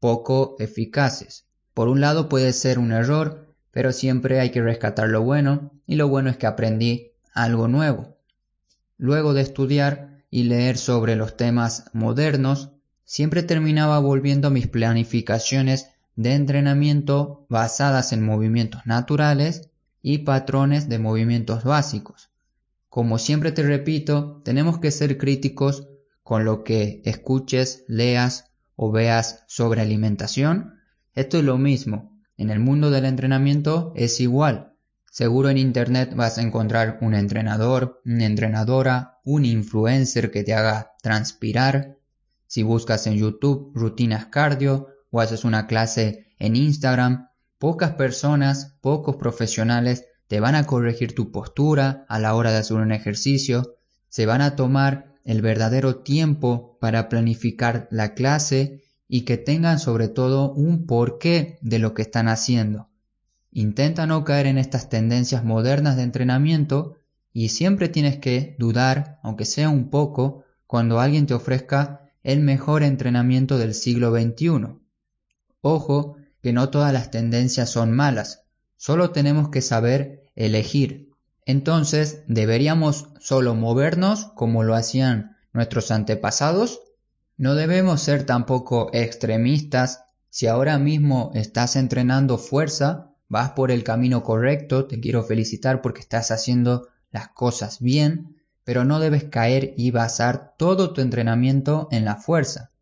poco 0.00 0.56
eficaces. 0.58 1.46
Por 1.74 1.86
un 1.86 2.00
lado 2.00 2.28
puede 2.28 2.52
ser 2.52 2.80
un 2.80 2.90
error, 2.90 3.54
pero 3.70 3.92
siempre 3.92 4.40
hay 4.40 4.50
que 4.50 4.62
rescatar 4.62 5.08
lo 5.08 5.22
bueno 5.22 5.70
y 5.86 5.94
lo 5.94 6.08
bueno 6.08 6.28
es 6.28 6.38
que 6.38 6.46
aprendí 6.46 7.12
algo 7.34 7.68
nuevo. 7.68 8.15
Luego 8.98 9.34
de 9.34 9.42
estudiar 9.42 10.24
y 10.30 10.44
leer 10.44 10.78
sobre 10.78 11.16
los 11.16 11.36
temas 11.36 11.84
modernos, 11.92 12.70
siempre 13.04 13.42
terminaba 13.42 13.98
volviendo 13.98 14.48
a 14.48 14.50
mis 14.50 14.66
planificaciones 14.66 15.90
de 16.16 16.34
entrenamiento 16.34 17.46
basadas 17.48 18.12
en 18.12 18.24
movimientos 18.24 18.86
naturales 18.86 19.70
y 20.02 20.18
patrones 20.18 20.88
de 20.88 20.98
movimientos 20.98 21.64
básicos. 21.64 22.30
Como 22.88 23.18
siempre 23.18 23.52
te 23.52 23.62
repito, 23.62 24.40
tenemos 24.44 24.78
que 24.78 24.90
ser 24.90 25.18
críticos 25.18 25.88
con 26.22 26.44
lo 26.44 26.64
que 26.64 27.02
escuches, 27.04 27.84
leas 27.88 28.50
o 28.74 28.90
veas 28.90 29.44
sobre 29.46 29.82
alimentación. 29.82 30.80
Esto 31.14 31.38
es 31.38 31.44
lo 31.44 31.58
mismo. 31.58 32.18
En 32.36 32.50
el 32.50 32.60
mundo 32.60 32.90
del 32.90 33.04
entrenamiento 33.04 33.92
es 33.96 34.20
igual. 34.20 34.75
Seguro 35.16 35.48
en 35.48 35.56
Internet 35.56 36.14
vas 36.14 36.36
a 36.36 36.42
encontrar 36.42 36.98
un 37.00 37.14
entrenador, 37.14 38.02
una 38.04 38.26
entrenadora, 38.26 39.18
un 39.24 39.46
influencer 39.46 40.30
que 40.30 40.44
te 40.44 40.52
haga 40.52 40.92
transpirar. 41.00 41.96
Si 42.46 42.62
buscas 42.62 43.06
en 43.06 43.14
YouTube 43.14 43.72
rutinas 43.74 44.26
cardio 44.26 44.88
o 45.10 45.22
haces 45.22 45.44
una 45.44 45.66
clase 45.66 46.26
en 46.38 46.54
Instagram, 46.54 47.30
pocas 47.56 47.92
personas, 47.92 48.76
pocos 48.82 49.16
profesionales 49.16 50.04
te 50.28 50.38
van 50.38 50.54
a 50.54 50.66
corregir 50.66 51.14
tu 51.14 51.32
postura 51.32 52.04
a 52.10 52.18
la 52.18 52.34
hora 52.34 52.50
de 52.52 52.58
hacer 52.58 52.76
un 52.76 52.92
ejercicio, 52.92 53.78
se 54.10 54.26
van 54.26 54.42
a 54.42 54.54
tomar 54.54 55.14
el 55.24 55.40
verdadero 55.40 56.02
tiempo 56.02 56.76
para 56.78 57.08
planificar 57.08 57.88
la 57.90 58.12
clase 58.12 58.82
y 59.08 59.22
que 59.22 59.38
tengan 59.38 59.78
sobre 59.78 60.08
todo 60.08 60.52
un 60.52 60.84
porqué 60.84 61.58
de 61.62 61.78
lo 61.78 61.94
que 61.94 62.02
están 62.02 62.28
haciendo. 62.28 62.90
Intenta 63.58 64.04
no 64.04 64.22
caer 64.22 64.48
en 64.48 64.58
estas 64.58 64.90
tendencias 64.90 65.42
modernas 65.42 65.96
de 65.96 66.02
entrenamiento 66.02 66.98
y 67.32 67.48
siempre 67.48 67.88
tienes 67.88 68.18
que 68.18 68.54
dudar, 68.58 69.18
aunque 69.22 69.46
sea 69.46 69.70
un 69.70 69.88
poco, 69.88 70.44
cuando 70.66 71.00
alguien 71.00 71.24
te 71.24 71.32
ofrezca 71.32 72.10
el 72.22 72.40
mejor 72.40 72.82
entrenamiento 72.82 73.56
del 73.56 73.72
siglo 73.72 74.14
XXI. 74.14 74.78
Ojo, 75.62 76.18
que 76.42 76.52
no 76.52 76.68
todas 76.68 76.92
las 76.92 77.10
tendencias 77.10 77.70
son 77.70 77.92
malas, 77.92 78.44
solo 78.76 79.12
tenemos 79.12 79.48
que 79.48 79.62
saber 79.62 80.30
elegir. 80.34 81.08
Entonces, 81.46 82.24
¿deberíamos 82.26 83.06
solo 83.20 83.54
movernos 83.54 84.26
como 84.34 84.64
lo 84.64 84.74
hacían 84.74 85.38
nuestros 85.54 85.90
antepasados? 85.90 86.82
No 87.38 87.54
debemos 87.54 88.02
ser 88.02 88.26
tampoco 88.26 88.90
extremistas. 88.92 90.02
Si 90.28 90.46
ahora 90.46 90.78
mismo 90.78 91.30
estás 91.32 91.76
entrenando 91.76 92.36
fuerza, 92.36 93.14
vas 93.28 93.50
por 93.50 93.70
el 93.70 93.84
camino 93.84 94.22
correcto, 94.22 94.86
te 94.86 95.00
quiero 95.00 95.22
felicitar 95.24 95.82
porque 95.82 96.00
estás 96.00 96.30
haciendo 96.30 96.88
las 97.10 97.28
cosas 97.28 97.80
bien, 97.80 98.36
pero 98.64 98.84
no 98.84 99.00
debes 99.00 99.24
caer 99.24 99.74
y 99.76 99.90
basar 99.90 100.54
todo 100.58 100.92
tu 100.92 101.00
entrenamiento 101.00 101.88
en 101.90 102.04
la 102.04 102.16
fuerza, 102.16 102.72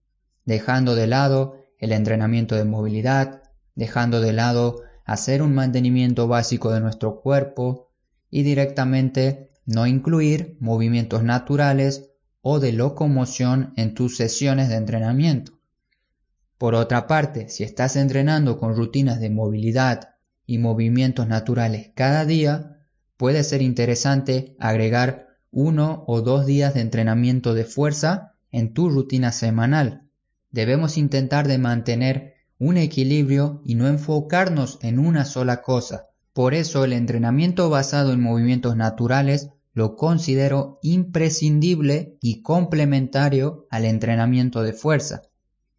dejando 0.44 0.94
de 0.94 1.06
lado 1.06 1.56
el 1.78 1.92
entrenamiento 1.92 2.54
de 2.54 2.64
movilidad, 2.64 3.42
dejando 3.74 4.20
de 4.20 4.32
lado 4.32 4.82
hacer 5.04 5.42
un 5.42 5.54
mantenimiento 5.54 6.28
básico 6.28 6.72
de 6.72 6.80
nuestro 6.80 7.20
cuerpo 7.20 7.90
y 8.30 8.42
directamente 8.42 9.50
no 9.66 9.86
incluir 9.86 10.56
movimientos 10.60 11.22
naturales 11.22 12.10
o 12.40 12.60
de 12.60 12.72
locomoción 12.72 13.72
en 13.76 13.94
tus 13.94 14.16
sesiones 14.16 14.68
de 14.68 14.76
entrenamiento. 14.76 15.52
Por 16.58 16.74
otra 16.74 17.06
parte, 17.06 17.48
si 17.48 17.64
estás 17.64 17.96
entrenando 17.96 18.58
con 18.58 18.76
rutinas 18.76 19.20
de 19.20 19.30
movilidad, 19.30 20.13
y 20.46 20.58
movimientos 20.58 21.26
naturales 21.26 21.90
cada 21.94 22.24
día, 22.24 22.78
puede 23.16 23.44
ser 23.44 23.62
interesante 23.62 24.56
agregar 24.58 25.28
uno 25.50 26.04
o 26.06 26.20
dos 26.20 26.46
días 26.46 26.74
de 26.74 26.80
entrenamiento 26.80 27.54
de 27.54 27.64
fuerza 27.64 28.34
en 28.50 28.72
tu 28.72 28.90
rutina 28.90 29.32
semanal. 29.32 30.02
Debemos 30.50 30.96
intentar 30.96 31.48
de 31.48 31.58
mantener 31.58 32.34
un 32.58 32.76
equilibrio 32.76 33.62
y 33.64 33.74
no 33.74 33.88
enfocarnos 33.88 34.78
en 34.82 34.98
una 34.98 35.24
sola 35.24 35.62
cosa. 35.62 36.06
Por 36.32 36.54
eso 36.54 36.84
el 36.84 36.92
entrenamiento 36.92 37.70
basado 37.70 38.12
en 38.12 38.20
movimientos 38.20 38.76
naturales 38.76 39.50
lo 39.72 39.96
considero 39.96 40.78
imprescindible 40.82 42.16
y 42.20 42.42
complementario 42.42 43.66
al 43.70 43.84
entrenamiento 43.84 44.62
de 44.62 44.72
fuerza. 44.72 45.22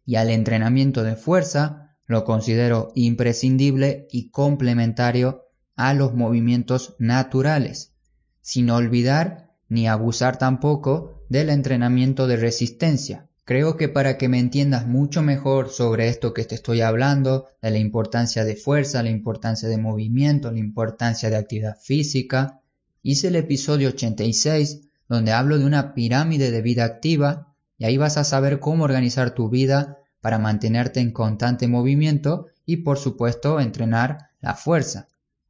Y 0.04 0.16
al 0.16 0.30
entrenamiento 0.30 1.02
de 1.02 1.16
fuerza 1.16 1.85
lo 2.06 2.24
considero 2.24 2.92
imprescindible 2.94 4.06
y 4.10 4.30
complementario 4.30 5.44
a 5.74 5.92
los 5.94 6.14
movimientos 6.14 6.94
naturales, 6.98 7.92
sin 8.40 8.70
olvidar 8.70 9.50
ni 9.68 9.88
abusar 9.88 10.38
tampoco 10.38 11.24
del 11.28 11.50
entrenamiento 11.50 12.26
de 12.26 12.36
resistencia. 12.36 13.28
Creo 13.44 13.76
que 13.76 13.88
para 13.88 14.18
que 14.18 14.28
me 14.28 14.40
entiendas 14.40 14.86
mucho 14.86 15.22
mejor 15.22 15.70
sobre 15.70 16.08
esto 16.08 16.34
que 16.34 16.44
te 16.44 16.56
estoy 16.56 16.80
hablando, 16.80 17.46
de 17.62 17.70
la 17.70 17.78
importancia 17.78 18.44
de 18.44 18.56
fuerza, 18.56 19.02
la 19.02 19.10
importancia 19.10 19.68
de 19.68 19.78
movimiento, 19.78 20.50
la 20.50 20.58
importancia 20.58 21.30
de 21.30 21.36
actividad 21.36 21.76
física, 21.80 22.60
hice 23.02 23.28
el 23.28 23.36
episodio 23.36 23.90
86 23.90 24.88
donde 25.08 25.32
hablo 25.32 25.58
de 25.58 25.64
una 25.64 25.94
pirámide 25.94 26.50
de 26.50 26.62
vida 26.62 26.84
activa 26.84 27.54
y 27.78 27.84
ahí 27.84 27.96
vas 27.96 28.16
a 28.16 28.24
saber 28.24 28.58
cómo 28.58 28.84
organizar 28.84 29.32
tu 29.32 29.48
vida 29.48 29.98
para 30.26 30.40
mantenerte 30.40 30.98
en 30.98 31.12
constante 31.12 31.68
movimiento 31.68 32.48
y 32.64 32.78
por 32.78 32.98
supuesto 32.98 33.60
entrenar 33.60 34.30
la 34.40 34.54
fuerza. 34.54 35.06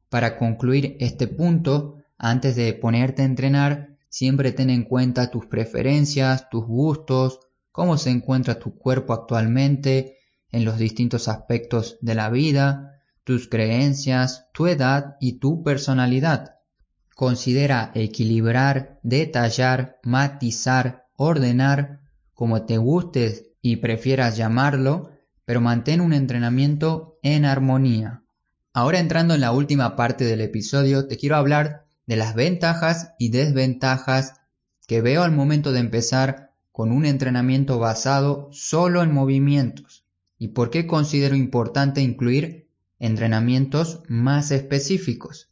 Para 0.07 0.37
concluir 0.37 0.97
este 0.99 1.27
punto, 1.27 1.95
antes 2.15 2.55
de 2.55 2.71
ponerte 2.73 3.23
a 3.23 3.25
entrenar, 3.25 3.97
siempre 4.07 4.51
ten 4.51 4.69
en 4.69 4.83
cuenta 4.83 5.31
tus 5.31 5.47
preferencias, 5.47 6.47
tus 6.51 6.63
gustos, 6.63 7.39
cómo 7.71 7.97
se 7.97 8.11
encuentra 8.11 8.59
tu 8.59 8.77
cuerpo 8.77 9.13
actualmente 9.13 10.19
en 10.51 10.63
los 10.63 10.77
distintos 10.77 11.27
aspectos 11.27 11.97
de 12.01 12.13
la 12.13 12.29
vida, 12.29 13.01
tus 13.23 13.47
creencias, 13.47 14.45
tu 14.53 14.67
edad 14.67 15.15
y 15.19 15.39
tu 15.39 15.63
personalidad. 15.63 16.57
Considera 17.15 17.91
equilibrar, 17.95 18.99
detallar, 19.01 19.97
matizar, 20.03 21.07
ordenar, 21.15 22.01
como 22.35 22.67
te 22.67 22.77
guste 22.77 23.47
y 23.71 23.75
prefieras 23.75 24.37
llamarlo, 24.37 25.11
pero 25.43 25.59
mantén 25.59 25.99
un 25.99 26.13
entrenamiento 26.13 27.19
en 27.21 27.43
armonía. 27.43 28.23
Ahora 28.73 28.99
entrando 28.99 29.33
en 29.35 29.41
la 29.41 29.51
última 29.51 29.97
parte 29.97 30.23
del 30.23 30.39
episodio, 30.39 31.07
te 31.07 31.17
quiero 31.17 31.35
hablar 31.35 31.85
de 32.05 32.15
las 32.15 32.33
ventajas 32.33 33.13
y 33.19 33.29
desventajas 33.29 34.35
que 34.87 35.01
veo 35.01 35.23
al 35.23 35.33
momento 35.33 35.73
de 35.73 35.81
empezar 35.81 36.53
con 36.71 36.93
un 36.93 37.05
entrenamiento 37.05 37.77
basado 37.77 38.47
solo 38.53 39.03
en 39.03 39.13
movimientos 39.13 40.05
y 40.37 40.49
por 40.49 40.69
qué 40.69 40.87
considero 40.87 41.35
importante 41.35 41.99
incluir 42.01 42.69
entrenamientos 42.99 44.01
más 44.07 44.51
específicos. 44.51 45.49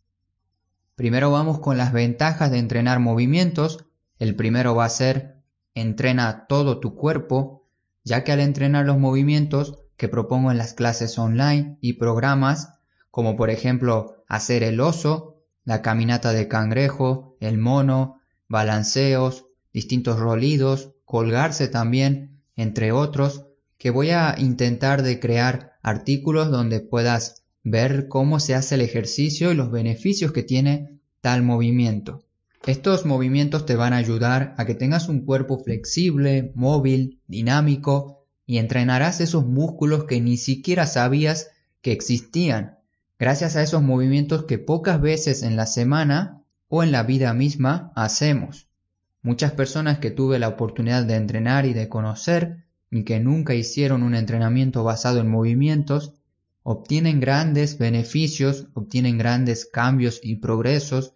Primero 0.95 1.31
vamos 1.31 1.59
con 1.59 1.77
las 1.77 1.91
ventajas 1.91 2.49
de 2.49 2.59
entrenar 2.59 3.01
movimientos. 3.01 3.85
El 4.19 4.37
primero 4.37 4.73
va 4.73 4.85
a 4.85 4.89
ser 4.89 5.41
entrena 5.73 6.45
todo 6.47 6.79
tu 6.79 6.95
cuerpo 6.95 7.64
ya 8.05 8.23
que 8.23 8.31
al 8.31 8.39
entrenar 8.39 8.85
los 8.85 8.97
movimientos 8.97 9.79
que 9.97 10.07
propongo 10.07 10.51
en 10.51 10.57
las 10.57 10.73
clases 10.73 11.17
online 11.17 11.77
y 11.81 11.93
programas, 11.93 12.69
como 13.11 13.35
por 13.35 13.49
ejemplo 13.49 14.23
hacer 14.27 14.63
el 14.63 14.79
oso, 14.79 15.41
la 15.63 15.81
caminata 15.81 16.31
de 16.31 16.47
cangrejo, 16.47 17.35
el 17.39 17.57
mono, 17.57 18.21
balanceos, 18.47 19.45
distintos 19.73 20.19
rolidos, 20.19 20.91
colgarse 21.03 21.67
también, 21.67 22.41
entre 22.55 22.91
otros, 22.91 23.47
que 23.77 23.89
voy 23.89 24.11
a 24.11 24.35
intentar 24.37 25.01
de 25.01 25.19
crear 25.19 25.73
artículos 25.81 26.51
donde 26.51 26.79
puedas 26.79 27.43
ver 27.63 28.07
cómo 28.07 28.39
se 28.39 28.53
hace 28.53 28.75
el 28.75 28.81
ejercicio 28.81 29.51
y 29.51 29.55
los 29.55 29.71
beneficios 29.71 30.31
que 30.31 30.43
tiene 30.43 30.99
tal 31.21 31.41
movimiento. 31.41 32.23
Estos 32.65 33.05
movimientos 33.05 33.67
te 33.67 33.75
van 33.75 33.93
a 33.93 33.97
ayudar 33.97 34.55
a 34.57 34.65
que 34.65 34.73
tengas 34.73 35.07
un 35.07 35.21
cuerpo 35.21 35.59
flexible, 35.63 36.51
móvil, 36.55 37.19
dinámico 37.27 38.25
y 38.47 38.57
entrenarás 38.57 39.21
esos 39.21 39.45
músculos 39.45 40.05
que 40.05 40.19
ni 40.19 40.37
siquiera 40.37 40.87
sabías 40.87 41.51
que 41.83 41.91
existían, 41.91 42.79
gracias 43.19 43.55
a 43.55 43.61
esos 43.61 43.83
movimientos 43.83 44.45
que 44.45 44.57
pocas 44.57 44.99
veces 44.99 45.43
en 45.43 45.55
la 45.55 45.67
semana 45.67 46.41
o 46.67 46.81
en 46.81 46.91
la 46.91 47.03
vida 47.03 47.35
misma 47.35 47.91
hacemos. 47.95 48.67
Muchas 49.21 49.51
personas 49.51 49.99
que 49.99 50.09
tuve 50.09 50.39
la 50.39 50.47
oportunidad 50.47 51.03
de 51.03 51.15
entrenar 51.15 51.67
y 51.67 51.73
de 51.73 51.87
conocer 51.87 52.65
y 52.89 53.03
que 53.03 53.19
nunca 53.19 53.53
hicieron 53.53 54.01
un 54.01 54.15
entrenamiento 54.15 54.83
basado 54.83 55.19
en 55.19 55.29
movimientos, 55.29 56.13
obtienen 56.63 57.19
grandes 57.19 57.77
beneficios, 57.77 58.67
obtienen 58.73 59.19
grandes 59.19 59.67
cambios 59.67 60.19
y 60.23 60.37
progresos, 60.37 61.14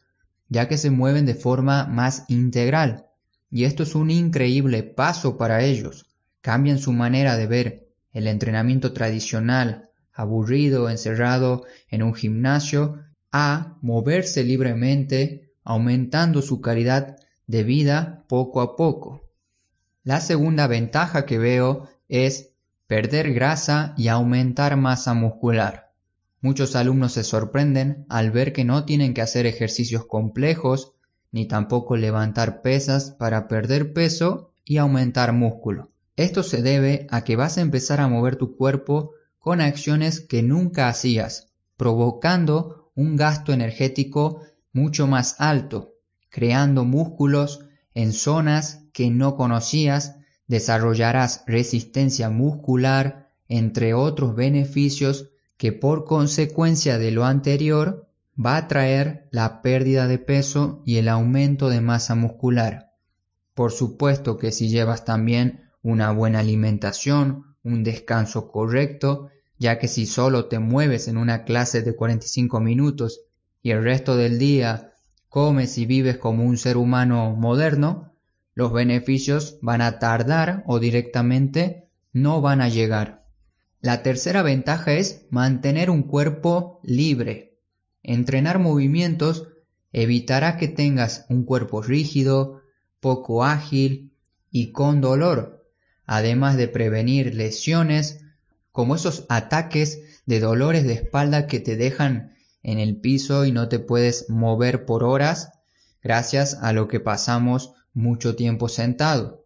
ya 0.49 0.67
que 0.67 0.77
se 0.77 0.89
mueven 0.89 1.25
de 1.25 1.35
forma 1.35 1.85
más 1.85 2.25
integral. 2.27 3.05
Y 3.49 3.63
esto 3.63 3.83
es 3.83 3.95
un 3.95 4.11
increíble 4.11 4.83
paso 4.83 5.37
para 5.37 5.63
ellos. 5.63 6.07
Cambian 6.41 6.79
su 6.79 6.91
manera 6.91 7.37
de 7.37 7.47
ver 7.47 7.87
el 8.11 8.27
entrenamiento 8.27 8.93
tradicional, 8.93 9.89
aburrido, 10.13 10.89
encerrado 10.89 11.63
en 11.89 12.03
un 12.03 12.13
gimnasio, 12.13 12.99
a 13.31 13.77
moverse 13.81 14.43
libremente, 14.43 15.53
aumentando 15.63 16.41
su 16.41 16.61
calidad 16.61 17.17
de 17.47 17.63
vida 17.63 18.25
poco 18.27 18.61
a 18.61 18.75
poco. 18.75 19.29
La 20.03 20.19
segunda 20.19 20.67
ventaja 20.67 21.25
que 21.25 21.37
veo 21.37 21.87
es 22.07 22.49
perder 22.87 23.33
grasa 23.33 23.93
y 23.97 24.07
aumentar 24.07 24.75
masa 24.77 25.13
muscular. 25.13 25.88
Muchos 26.41 26.75
alumnos 26.75 27.13
se 27.13 27.23
sorprenden 27.23 28.05
al 28.07 28.31
ver 28.31 28.53
que 28.53 28.63
no 28.63 28.85
tienen 28.85 29.13
que 29.13 29.21
hacer 29.21 29.45
ejercicios 29.45 30.05
complejos 30.05 30.93
ni 31.31 31.47
tampoco 31.47 31.97
levantar 31.97 32.61
pesas 32.61 33.11
para 33.11 33.47
perder 33.47 33.93
peso 33.93 34.51
y 34.63 34.77
aumentar 34.77 35.33
músculo. 35.33 35.89
Esto 36.15 36.43
se 36.43 36.61
debe 36.61 37.07
a 37.11 37.23
que 37.23 37.35
vas 37.35 37.57
a 37.57 37.61
empezar 37.61 37.99
a 37.99 38.07
mover 38.07 38.35
tu 38.35 38.55
cuerpo 38.55 39.11
con 39.37 39.61
acciones 39.61 40.21
que 40.21 40.41
nunca 40.41 40.87
hacías, 40.87 41.47
provocando 41.77 42.91
un 42.95 43.15
gasto 43.15 43.53
energético 43.53 44.41
mucho 44.73 45.07
más 45.07 45.35
alto, 45.39 45.95
creando 46.29 46.85
músculos 46.85 47.65
en 47.93 48.13
zonas 48.13 48.83
que 48.93 49.09
no 49.09 49.35
conocías, 49.35 50.15
desarrollarás 50.47 51.43
resistencia 51.47 52.29
muscular, 52.29 53.29
entre 53.47 53.93
otros 53.93 54.35
beneficios 54.35 55.28
que 55.59 55.73
por 55.73 56.05
consecuencia 56.05 56.97
de 56.97 57.11
lo 57.11 57.25
anterior 57.25 58.07
va 58.33 58.55
a 58.55 58.69
traer 58.69 59.27
la 59.29 59.61
pérdida 59.61 60.07
de 60.07 60.17
peso 60.17 60.81
y 60.85 60.99
el 60.99 61.09
aumento 61.09 61.67
de 61.67 61.81
masa 61.81 62.15
muscular. 62.15 62.93
Por 63.55 63.73
supuesto 63.73 64.37
que 64.37 64.53
si 64.53 64.69
llevas 64.69 65.03
también 65.03 65.69
una 65.83 66.13
buena 66.13 66.39
alimentación, 66.39 67.57
un 67.61 67.83
descanso 67.83 68.53
correcto, 68.53 69.31
ya 69.57 69.79
que 69.79 69.89
si 69.89 70.05
solo 70.05 70.45
te 70.45 70.59
mueves 70.59 71.09
en 71.09 71.17
una 71.17 71.43
clase 71.43 71.81
de 71.81 71.93
45 71.93 72.61
minutos 72.61 73.19
y 73.61 73.71
el 73.71 73.83
resto 73.83 74.15
del 74.15 74.39
día 74.39 74.93
comes 75.27 75.77
y 75.77 75.85
vives 75.85 76.17
como 76.17 76.45
un 76.45 76.57
ser 76.57 76.77
humano 76.77 77.35
moderno, 77.35 78.13
los 78.53 78.71
beneficios 78.71 79.57
van 79.61 79.81
a 79.81 79.99
tardar 79.99 80.63
o 80.67 80.79
directamente 80.79 81.89
no 82.13 82.39
van 82.39 82.61
a 82.61 82.69
llegar. 82.69 83.18
La 83.81 84.03
tercera 84.03 84.41
ventaja 84.41 84.93
es 84.93 85.25
mantener 85.29 85.89
un 85.89 86.03
cuerpo 86.03 86.81
libre. 86.83 87.57
Entrenar 88.03 88.59
movimientos 88.59 89.47
evitará 89.93 90.57
que 90.57 90.67
tengas 90.67 91.25
un 91.29 91.45
cuerpo 91.45 91.81
rígido, 91.81 92.61
poco 92.99 93.45
ágil 93.45 94.13
y 94.51 94.73
con 94.73 94.99
dolor, 94.99 95.65
además 96.05 96.57
de 96.57 96.67
prevenir 96.67 97.33
lesiones 97.35 98.25
como 98.73 98.95
esos 98.95 99.25
ataques 99.29 100.21
de 100.25 100.41
dolores 100.41 100.83
de 100.83 100.93
espalda 100.93 101.47
que 101.47 101.61
te 101.61 101.77
dejan 101.77 102.35
en 102.63 102.79
el 102.79 102.99
piso 102.99 103.45
y 103.45 103.53
no 103.53 103.69
te 103.69 103.79
puedes 103.79 104.29
mover 104.29 104.85
por 104.85 105.03
horas 105.05 105.53
gracias 106.03 106.55
a 106.61 106.73
lo 106.73 106.87
que 106.87 106.99
pasamos 106.99 107.73
mucho 107.93 108.35
tiempo 108.35 108.67
sentado. 108.67 109.45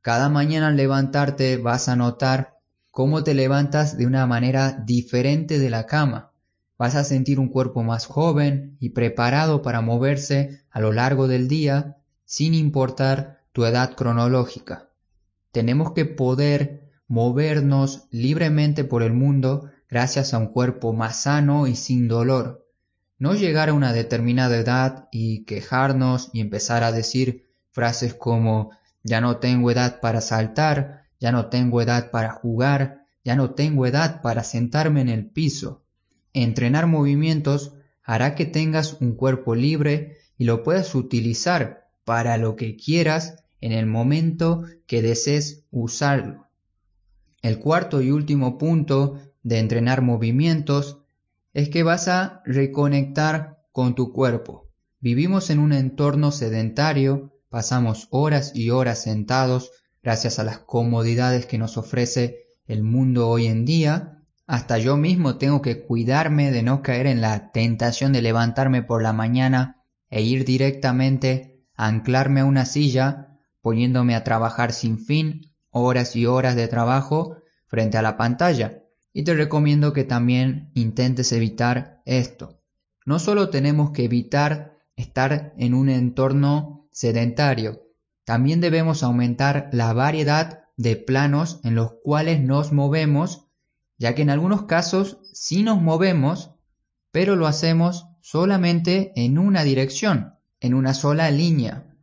Cada 0.00 0.28
mañana 0.28 0.68
al 0.68 0.76
levantarte 0.76 1.58
vas 1.58 1.88
a 1.88 1.96
notar 1.96 2.53
cómo 2.94 3.24
te 3.24 3.34
levantas 3.34 3.98
de 3.98 4.06
una 4.06 4.24
manera 4.24 4.70
diferente 4.70 5.58
de 5.58 5.68
la 5.68 5.84
cama. 5.84 6.30
Vas 6.78 6.94
a 6.94 7.02
sentir 7.02 7.40
un 7.40 7.48
cuerpo 7.48 7.82
más 7.82 8.06
joven 8.06 8.76
y 8.78 8.90
preparado 8.90 9.62
para 9.62 9.80
moverse 9.80 10.62
a 10.70 10.78
lo 10.78 10.92
largo 10.92 11.26
del 11.26 11.48
día 11.48 11.96
sin 12.24 12.54
importar 12.54 13.40
tu 13.50 13.64
edad 13.64 13.96
cronológica. 13.96 14.90
Tenemos 15.50 15.90
que 15.90 16.04
poder 16.04 16.92
movernos 17.08 18.06
libremente 18.12 18.84
por 18.84 19.02
el 19.02 19.12
mundo 19.12 19.72
gracias 19.90 20.32
a 20.32 20.38
un 20.38 20.46
cuerpo 20.46 20.92
más 20.92 21.22
sano 21.22 21.66
y 21.66 21.74
sin 21.74 22.06
dolor. 22.06 22.64
No 23.18 23.34
llegar 23.34 23.70
a 23.70 23.74
una 23.74 23.92
determinada 23.92 24.56
edad 24.56 25.08
y 25.10 25.44
quejarnos 25.46 26.30
y 26.32 26.40
empezar 26.40 26.84
a 26.84 26.92
decir 26.92 27.50
frases 27.72 28.14
como 28.14 28.70
ya 29.02 29.20
no 29.20 29.38
tengo 29.38 29.72
edad 29.72 29.98
para 30.00 30.20
saltar, 30.20 31.03
ya 31.20 31.32
no 31.32 31.46
tengo 31.46 31.80
edad 31.80 32.10
para 32.10 32.30
jugar, 32.32 33.06
ya 33.24 33.36
no 33.36 33.52
tengo 33.52 33.86
edad 33.86 34.20
para 34.22 34.44
sentarme 34.44 35.00
en 35.00 35.08
el 35.08 35.26
piso. 35.26 35.84
Entrenar 36.32 36.86
movimientos 36.86 37.74
hará 38.02 38.34
que 38.34 38.44
tengas 38.44 39.00
un 39.00 39.14
cuerpo 39.14 39.54
libre 39.54 40.18
y 40.36 40.44
lo 40.44 40.62
puedas 40.62 40.94
utilizar 40.94 41.88
para 42.04 42.36
lo 42.36 42.56
que 42.56 42.76
quieras 42.76 43.44
en 43.60 43.72
el 43.72 43.86
momento 43.86 44.64
que 44.86 45.00
desees 45.00 45.64
usarlo. 45.70 46.46
El 47.40 47.58
cuarto 47.58 48.02
y 48.02 48.10
último 48.10 48.58
punto 48.58 49.18
de 49.42 49.58
entrenar 49.58 50.02
movimientos 50.02 50.98
es 51.52 51.68
que 51.68 51.82
vas 51.82 52.08
a 52.08 52.42
reconectar 52.44 53.64
con 53.72 53.94
tu 53.94 54.12
cuerpo. 54.12 54.68
Vivimos 55.00 55.50
en 55.50 55.58
un 55.58 55.72
entorno 55.72 56.30
sedentario, 56.32 57.32
pasamos 57.48 58.08
horas 58.10 58.52
y 58.54 58.70
horas 58.70 59.02
sentados 59.02 59.70
gracias 60.04 60.38
a 60.38 60.44
las 60.44 60.58
comodidades 60.58 61.46
que 61.46 61.56
nos 61.56 61.78
ofrece 61.78 62.50
el 62.66 62.82
mundo 62.82 63.28
hoy 63.28 63.46
en 63.46 63.64
día. 63.64 64.22
Hasta 64.46 64.76
yo 64.76 64.98
mismo 64.98 65.38
tengo 65.38 65.62
que 65.62 65.80
cuidarme 65.80 66.50
de 66.50 66.62
no 66.62 66.82
caer 66.82 67.06
en 67.06 67.22
la 67.22 67.50
tentación 67.52 68.12
de 68.12 68.20
levantarme 68.20 68.82
por 68.82 69.02
la 69.02 69.14
mañana 69.14 69.82
e 70.10 70.20
ir 70.20 70.44
directamente 70.44 71.64
a 71.74 71.86
anclarme 71.86 72.40
a 72.40 72.44
una 72.44 72.66
silla, 72.66 73.38
poniéndome 73.62 74.14
a 74.14 74.24
trabajar 74.24 74.72
sin 74.72 74.98
fin, 74.98 75.54
horas 75.70 76.14
y 76.14 76.26
horas 76.26 76.54
de 76.54 76.68
trabajo 76.68 77.38
frente 77.66 77.96
a 77.96 78.02
la 78.02 78.18
pantalla 78.18 78.82
y 79.14 79.24
te 79.24 79.32
recomiendo 79.32 79.94
que 79.94 80.04
también 80.04 80.70
intentes 80.74 81.32
evitar 81.32 82.02
esto. 82.04 82.60
No 83.06 83.18
solo 83.18 83.48
tenemos 83.48 83.92
que 83.92 84.04
evitar 84.04 84.76
estar 84.96 85.54
en 85.56 85.72
un 85.72 85.88
entorno 85.88 86.86
sedentario, 86.92 87.83
también 88.24 88.60
debemos 88.60 89.02
aumentar 89.02 89.68
la 89.72 89.92
variedad 89.92 90.64
de 90.76 90.96
planos 90.96 91.60
en 91.64 91.74
los 91.74 91.92
cuales 92.02 92.40
nos 92.40 92.72
movemos, 92.72 93.46
ya 93.98 94.14
que 94.14 94.22
en 94.22 94.30
algunos 94.30 94.64
casos 94.64 95.18
sí 95.32 95.62
nos 95.62 95.80
movemos, 95.80 96.50
pero 97.10 97.36
lo 97.36 97.46
hacemos 97.46 98.06
solamente 98.20 99.12
en 99.16 99.38
una 99.38 99.62
dirección, 99.62 100.34
en 100.60 100.74
una 100.74 100.94
sola 100.94 101.30
línea 101.30 101.94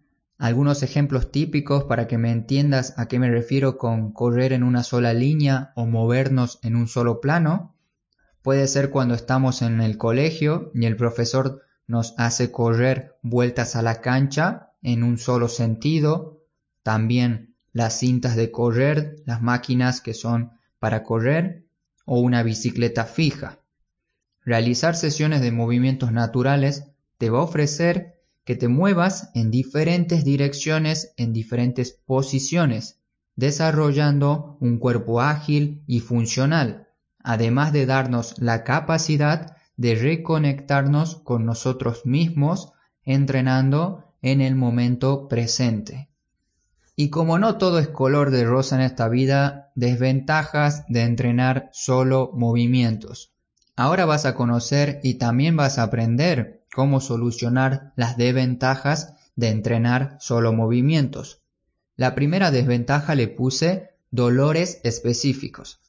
algunos 0.41 0.81
ejemplos 0.81 1.31
típicos 1.31 1.83
para 1.83 2.07
que 2.07 2.17
me 2.17 2.31
entiendas 2.31 2.95
a 2.97 3.07
qué 3.07 3.19
me 3.19 3.29
refiero 3.29 3.77
con 3.77 4.11
correr 4.11 4.53
en 4.53 4.63
una 4.63 4.81
sola 4.81 5.13
línea 5.13 5.71
o 5.75 5.85
movernos 5.85 6.57
en 6.63 6.75
un 6.75 6.87
solo 6.87 7.21
plano. 7.21 7.75
Puede 8.41 8.67
ser 8.67 8.89
cuando 8.89 9.13
estamos 9.13 9.61
en 9.61 9.81
el 9.81 9.99
colegio 9.99 10.71
y 10.73 10.87
el 10.87 10.95
profesor 10.95 11.61
nos 11.85 12.15
hace 12.17 12.51
correr 12.51 13.19
vueltas 13.21 13.75
a 13.75 13.83
la 13.83 14.01
cancha 14.01 14.70
en 14.81 15.03
un 15.03 15.17
solo 15.17 15.47
sentido. 15.47 16.43
También 16.83 17.55
las 17.73 17.99
cintas 17.99 18.35
de 18.35 18.51
correr, 18.51 19.17
las 19.25 19.41
máquinas 19.41 20.01
que 20.01 20.13
son 20.13 20.51
para 20.79 21.03
correr 21.03 21.65
o 22.05 22.19
una 22.19 22.43
bicicleta 22.43 23.05
fija. 23.05 23.59
Realizar 24.43 24.95
sesiones 24.95 25.41
de 25.41 25.51
movimientos 25.51 26.11
naturales 26.11 26.85
te 27.17 27.29
va 27.29 27.39
a 27.39 27.43
ofrecer 27.43 28.19
que 28.43 28.55
te 28.55 28.67
muevas 28.67 29.29
en 29.35 29.51
diferentes 29.51 30.23
direcciones, 30.23 31.13
en 31.17 31.31
diferentes 31.31 31.91
posiciones, 31.91 32.99
desarrollando 33.35 34.57
un 34.59 34.79
cuerpo 34.79 35.21
ágil 35.21 35.83
y 35.85 35.99
funcional, 35.99 36.87
además 37.19 37.71
de 37.71 37.85
darnos 37.85 38.39
la 38.39 38.63
capacidad 38.63 39.55
de 39.77 39.95
reconectarnos 39.95 41.17
con 41.17 41.45
nosotros 41.45 42.05
mismos, 42.05 42.73
entrenando 43.03 44.10
en 44.21 44.41
el 44.41 44.55
momento 44.55 45.27
presente. 45.27 46.09
Y 46.95 47.09
como 47.09 47.39
no 47.39 47.57
todo 47.57 47.79
es 47.79 47.87
color 47.87 48.31
de 48.31 48.43
rosa 48.43 48.75
en 48.75 48.81
esta 48.81 49.07
vida, 49.07 49.71
desventajas 49.75 50.85
de 50.87 51.01
entrenar 51.01 51.69
solo 51.71 52.31
movimientos. 52.33 53.33
Ahora 53.75 54.05
vas 54.05 54.25
a 54.25 54.35
conocer 54.35 54.99
y 55.03 55.15
también 55.15 55.55
vas 55.55 55.79
a 55.79 55.83
aprender 55.83 56.65
cómo 56.73 57.01
solucionar 57.01 57.93
las 57.95 58.17
desventajas 58.17 59.15
de 59.35 59.49
entrenar 59.49 60.17
solo 60.19 60.53
movimientos. 60.53 61.41
La 61.95 62.13
primera 62.13 62.51
desventaja 62.51 63.15
le 63.15 63.27
puse 63.27 63.89
dolores 64.11 64.79
específicos. 64.83 65.79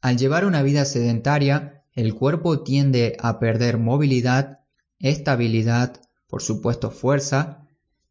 Al 0.00 0.16
llevar 0.16 0.44
una 0.44 0.62
vida 0.62 0.84
sedentaria, 0.84 1.82
el 1.94 2.14
cuerpo 2.14 2.62
tiende 2.62 3.16
a 3.20 3.38
perder 3.38 3.78
movilidad, 3.78 4.60
estabilidad, 4.98 6.00
por 6.28 6.42
supuesto 6.42 6.90
fuerza, 6.90 7.59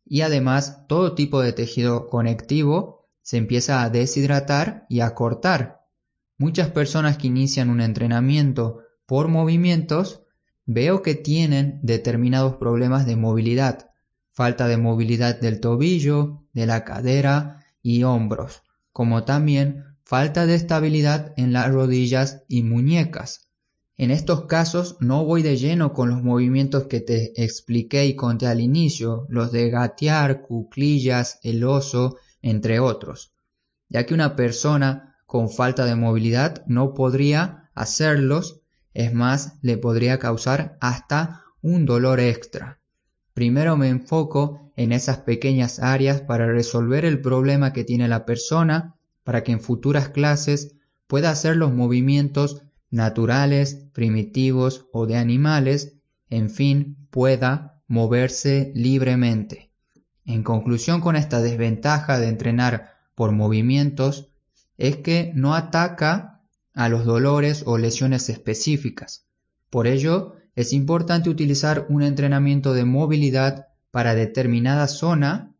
y 0.09 0.21
además 0.21 0.87
todo 0.87 1.13
tipo 1.13 1.41
de 1.41 1.53
tejido 1.53 2.09
conectivo 2.09 3.05
se 3.21 3.37
empieza 3.37 3.83
a 3.83 3.89
deshidratar 3.89 4.85
y 4.89 5.01
a 5.01 5.13
cortar. 5.13 5.85
Muchas 6.37 6.69
personas 6.69 7.17
que 7.17 7.27
inician 7.27 7.69
un 7.69 7.79
entrenamiento 7.79 8.79
por 9.05 9.27
movimientos 9.27 10.23
veo 10.65 11.03
que 11.03 11.15
tienen 11.15 11.79
determinados 11.83 12.55
problemas 12.55 13.05
de 13.05 13.15
movilidad, 13.15 13.91
falta 14.31 14.67
de 14.67 14.77
movilidad 14.77 15.39
del 15.39 15.59
tobillo, 15.59 16.43
de 16.53 16.65
la 16.65 16.83
cadera 16.83 17.65
y 17.83 18.03
hombros, 18.03 18.63
como 18.91 19.25
también 19.25 19.85
falta 20.03 20.47
de 20.47 20.55
estabilidad 20.55 21.33
en 21.37 21.53
las 21.53 21.71
rodillas 21.71 22.43
y 22.47 22.63
muñecas. 22.63 23.48
En 23.99 24.11
estos 24.11 24.45
casos 24.45 24.95
no 25.01 25.25
voy 25.25 25.41
de 25.41 25.57
lleno 25.57 25.91
con 25.91 26.09
los 26.09 26.23
movimientos 26.23 26.85
que 26.85 27.01
te 27.01 27.33
expliqué 27.43 28.05
y 28.05 28.15
conté 28.15 28.47
al 28.47 28.61
inicio, 28.61 29.25
los 29.27 29.51
de 29.51 29.69
gatear, 29.69 30.41
cuclillas, 30.41 31.37
el 31.43 31.65
oso, 31.65 32.15
entre 32.41 32.79
otros, 32.79 33.33
ya 33.89 34.05
que 34.05 34.13
una 34.13 34.37
persona 34.37 35.17
con 35.25 35.49
falta 35.49 35.83
de 35.83 35.95
movilidad 35.95 36.63
no 36.65 36.93
podría 36.93 37.69
hacerlos, 37.75 38.61
es 38.93 39.13
más, 39.13 39.57
le 39.61 39.75
podría 39.75 40.17
causar 40.17 40.77
hasta 40.79 41.43
un 41.61 41.85
dolor 41.85 42.21
extra. 42.21 42.79
Primero 43.33 43.75
me 43.75 43.89
enfoco 43.89 44.71
en 44.77 44.93
esas 44.93 45.17
pequeñas 45.17 45.79
áreas 45.79 46.21
para 46.21 46.47
resolver 46.47 47.03
el 47.03 47.19
problema 47.19 47.73
que 47.73 47.83
tiene 47.83 48.07
la 48.07 48.23
persona, 48.23 48.95
para 49.25 49.43
que 49.43 49.51
en 49.51 49.59
futuras 49.59 50.07
clases 50.07 50.77
pueda 51.05 51.31
hacer 51.31 51.57
los 51.57 51.73
movimientos 51.73 52.61
naturales, 52.91 53.85
primitivos 53.93 54.87
o 54.91 55.05
de 55.05 55.17
animales, 55.17 55.95
en 56.29 56.49
fin, 56.49 57.07
pueda 57.09 57.81
moverse 57.87 58.71
libremente. 58.75 59.71
En 60.25 60.43
conclusión 60.43 61.01
con 61.01 61.15
esta 61.15 61.41
desventaja 61.41 62.19
de 62.19 62.27
entrenar 62.27 62.91
por 63.15 63.31
movimientos, 63.31 64.29
es 64.77 64.97
que 64.97 65.31
no 65.35 65.55
ataca 65.55 66.41
a 66.73 66.87
los 66.87 67.03
dolores 67.05 67.63
o 67.65 67.77
lesiones 67.77 68.29
específicas. 68.29 69.25
Por 69.69 69.87
ello, 69.87 70.35
es 70.55 70.71
importante 70.73 71.29
utilizar 71.29 71.85
un 71.89 72.01
entrenamiento 72.01 72.73
de 72.73 72.85
movilidad 72.85 73.67
para 73.91 74.15
determinada 74.15 74.87
zona 74.87 75.55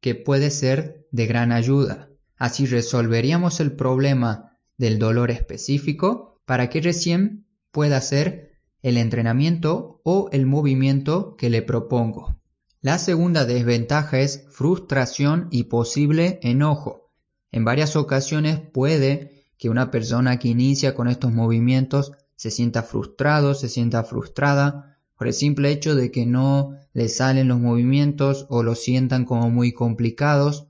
que 0.00 0.14
puede 0.14 0.50
ser 0.50 1.06
de 1.12 1.26
gran 1.26 1.52
ayuda. 1.52 2.08
Así 2.36 2.66
resolveríamos 2.66 3.60
el 3.60 3.72
problema 3.72 4.58
del 4.76 4.98
dolor 4.98 5.30
específico 5.30 6.33
para 6.44 6.68
que 6.68 6.80
recién 6.80 7.46
pueda 7.70 7.96
hacer 7.96 8.52
el 8.82 8.98
entrenamiento 8.98 10.00
o 10.04 10.28
el 10.32 10.46
movimiento 10.46 11.36
que 11.36 11.50
le 11.50 11.62
propongo. 11.62 12.36
La 12.80 12.98
segunda 12.98 13.46
desventaja 13.46 14.20
es 14.20 14.44
frustración 14.50 15.48
y 15.50 15.64
posible 15.64 16.38
enojo. 16.42 17.10
En 17.50 17.64
varias 17.64 17.96
ocasiones 17.96 18.60
puede 18.60 19.46
que 19.56 19.70
una 19.70 19.90
persona 19.90 20.38
que 20.38 20.48
inicia 20.48 20.94
con 20.94 21.08
estos 21.08 21.32
movimientos 21.32 22.12
se 22.36 22.50
sienta 22.50 22.82
frustrado, 22.82 23.54
se 23.54 23.68
sienta 23.68 24.04
frustrada 24.04 24.98
por 25.16 25.28
el 25.28 25.32
simple 25.32 25.70
hecho 25.70 25.94
de 25.94 26.10
que 26.10 26.26
no 26.26 26.76
le 26.92 27.08
salen 27.08 27.48
los 27.48 27.60
movimientos 27.60 28.46
o 28.50 28.62
los 28.62 28.80
sientan 28.80 29.24
como 29.24 29.48
muy 29.48 29.72
complicados, 29.72 30.66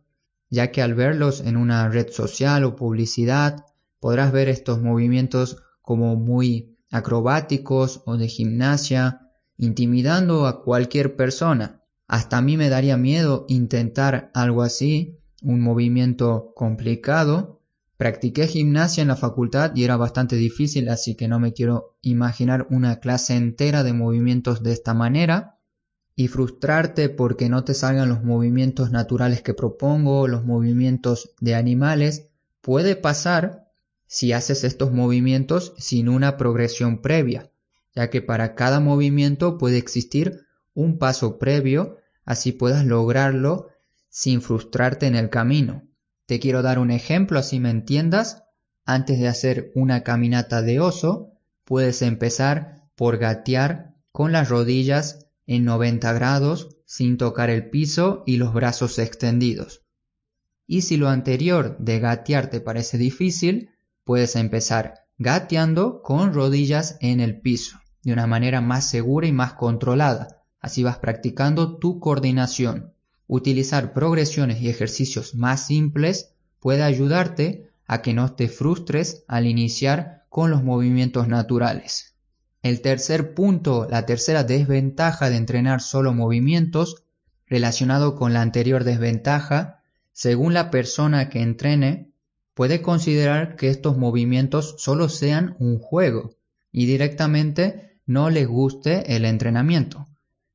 ya 0.50 0.70
que 0.70 0.82
al 0.82 0.94
verlos 0.94 1.40
en 1.40 1.56
una 1.56 1.88
red 1.88 2.10
social 2.10 2.62
o 2.62 2.76
publicidad 2.76 3.64
podrás 3.98 4.30
ver 4.30 4.48
estos 4.48 4.80
movimientos 4.80 5.63
como 5.84 6.16
muy 6.16 6.78
acrobáticos 6.90 8.02
o 8.06 8.16
de 8.16 8.26
gimnasia, 8.26 9.30
intimidando 9.58 10.46
a 10.46 10.62
cualquier 10.64 11.14
persona. 11.14 11.82
Hasta 12.08 12.38
a 12.38 12.42
mí 12.42 12.56
me 12.56 12.70
daría 12.70 12.96
miedo 12.96 13.44
intentar 13.48 14.30
algo 14.34 14.62
así, 14.62 15.18
un 15.42 15.60
movimiento 15.60 16.52
complicado. 16.56 17.60
Practiqué 17.98 18.46
gimnasia 18.46 19.02
en 19.02 19.08
la 19.08 19.16
facultad 19.16 19.72
y 19.74 19.84
era 19.84 19.96
bastante 19.96 20.36
difícil, 20.36 20.88
así 20.88 21.14
que 21.16 21.28
no 21.28 21.38
me 21.38 21.52
quiero 21.52 21.96
imaginar 22.00 22.66
una 22.70 22.98
clase 22.98 23.36
entera 23.36 23.82
de 23.82 23.92
movimientos 23.92 24.62
de 24.62 24.72
esta 24.72 24.94
manera. 24.94 25.58
Y 26.16 26.28
frustrarte 26.28 27.08
porque 27.08 27.48
no 27.48 27.64
te 27.64 27.74
salgan 27.74 28.08
los 28.08 28.22
movimientos 28.22 28.90
naturales 28.90 29.42
que 29.42 29.52
propongo, 29.52 30.28
los 30.28 30.44
movimientos 30.44 31.34
de 31.40 31.56
animales, 31.56 32.28
puede 32.60 32.96
pasar 32.96 33.63
si 34.14 34.32
haces 34.32 34.62
estos 34.62 34.92
movimientos 34.92 35.74
sin 35.76 36.08
una 36.08 36.36
progresión 36.36 37.02
previa, 37.02 37.50
ya 37.96 38.10
que 38.10 38.22
para 38.22 38.54
cada 38.54 38.78
movimiento 38.78 39.58
puede 39.58 39.76
existir 39.76 40.46
un 40.72 40.98
paso 40.98 41.36
previo, 41.36 41.96
así 42.24 42.52
puedas 42.52 42.86
lograrlo 42.86 43.70
sin 44.10 44.40
frustrarte 44.40 45.08
en 45.08 45.16
el 45.16 45.30
camino. 45.30 45.82
Te 46.26 46.38
quiero 46.38 46.62
dar 46.62 46.78
un 46.78 46.92
ejemplo 46.92 47.40
así 47.40 47.58
me 47.58 47.70
entiendas. 47.70 48.44
Antes 48.84 49.18
de 49.18 49.26
hacer 49.26 49.72
una 49.74 50.04
caminata 50.04 50.62
de 50.62 50.78
oso, 50.78 51.32
puedes 51.64 52.00
empezar 52.00 52.84
por 52.94 53.18
gatear 53.18 53.96
con 54.12 54.30
las 54.30 54.48
rodillas 54.48 55.26
en 55.48 55.64
90 55.64 56.12
grados 56.12 56.76
sin 56.86 57.16
tocar 57.16 57.50
el 57.50 57.68
piso 57.68 58.22
y 58.26 58.36
los 58.36 58.54
brazos 58.54 59.00
extendidos. 59.00 59.82
Y 60.68 60.82
si 60.82 60.98
lo 60.98 61.08
anterior 61.08 61.76
de 61.80 61.98
gatear 61.98 62.48
te 62.48 62.60
parece 62.60 62.96
difícil, 62.96 63.70
Puedes 64.04 64.36
empezar 64.36 65.06
gateando 65.18 66.02
con 66.02 66.34
rodillas 66.34 66.98
en 67.00 67.20
el 67.20 67.40
piso, 67.40 67.78
de 68.02 68.12
una 68.12 68.26
manera 68.26 68.60
más 68.60 68.88
segura 68.88 69.26
y 69.26 69.32
más 69.32 69.54
controlada. 69.54 70.42
Así 70.60 70.82
vas 70.82 70.98
practicando 70.98 71.78
tu 71.78 72.00
coordinación. 72.00 72.92
Utilizar 73.26 73.92
progresiones 73.92 74.60
y 74.60 74.68
ejercicios 74.68 75.34
más 75.34 75.66
simples 75.66 76.34
puede 76.60 76.82
ayudarte 76.82 77.70
a 77.86 78.02
que 78.02 78.14
no 78.14 78.34
te 78.34 78.48
frustres 78.48 79.24
al 79.26 79.46
iniciar 79.46 80.26
con 80.28 80.50
los 80.50 80.62
movimientos 80.62 81.28
naturales. 81.28 82.14
El 82.62 82.80
tercer 82.80 83.34
punto, 83.34 83.86
la 83.90 84.06
tercera 84.06 84.42
desventaja 84.42 85.30
de 85.30 85.36
entrenar 85.36 85.80
solo 85.80 86.12
movimientos, 86.12 87.04
relacionado 87.46 88.16
con 88.16 88.32
la 88.32 88.40
anterior 88.40 88.84
desventaja, 88.84 89.82
según 90.12 90.54
la 90.54 90.70
persona 90.70 91.28
que 91.28 91.42
entrene, 91.42 92.13
puede 92.54 92.82
considerar 92.82 93.56
que 93.56 93.68
estos 93.68 93.98
movimientos 93.98 94.76
solo 94.78 95.08
sean 95.08 95.56
un 95.58 95.78
juego 95.78 96.30
y 96.72 96.86
directamente 96.86 97.98
no 98.06 98.30
les 98.30 98.46
guste 98.46 99.16
el 99.16 99.24
entrenamiento. 99.24 100.06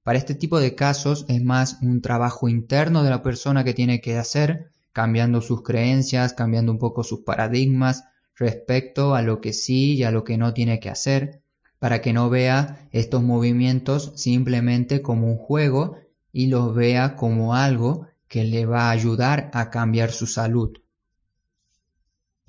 Para 0.03 0.17
este 0.17 0.33
tipo 0.33 0.59
de 0.59 0.75
casos 0.75 1.25
es 1.27 1.43
más 1.43 1.77
un 1.81 2.01
trabajo 2.01 2.49
interno 2.49 3.03
de 3.03 3.09
la 3.09 3.21
persona 3.21 3.63
que 3.63 3.73
tiene 3.73 4.01
que 4.01 4.17
hacer, 4.17 4.71
cambiando 4.93 5.41
sus 5.41 5.61
creencias, 5.61 6.33
cambiando 6.33 6.71
un 6.71 6.79
poco 6.79 7.03
sus 7.03 7.21
paradigmas 7.21 8.05
respecto 8.35 9.13
a 9.13 9.21
lo 9.21 9.41
que 9.41 9.53
sí 9.53 9.95
y 9.95 10.03
a 10.03 10.11
lo 10.11 10.23
que 10.23 10.37
no 10.37 10.53
tiene 10.53 10.79
que 10.79 10.89
hacer, 10.89 11.41
para 11.79 12.01
que 12.01 12.13
no 12.13 12.29
vea 12.29 12.87
estos 12.91 13.21
movimientos 13.21 14.13
simplemente 14.15 15.01
como 15.01 15.27
un 15.27 15.37
juego 15.37 15.97
y 16.31 16.47
los 16.47 16.73
vea 16.73 17.15
como 17.15 17.55
algo 17.55 18.07
que 18.27 18.43
le 18.43 18.65
va 18.65 18.87
a 18.87 18.91
ayudar 18.91 19.49
a 19.53 19.69
cambiar 19.69 20.11
su 20.11 20.27
salud. 20.27 20.77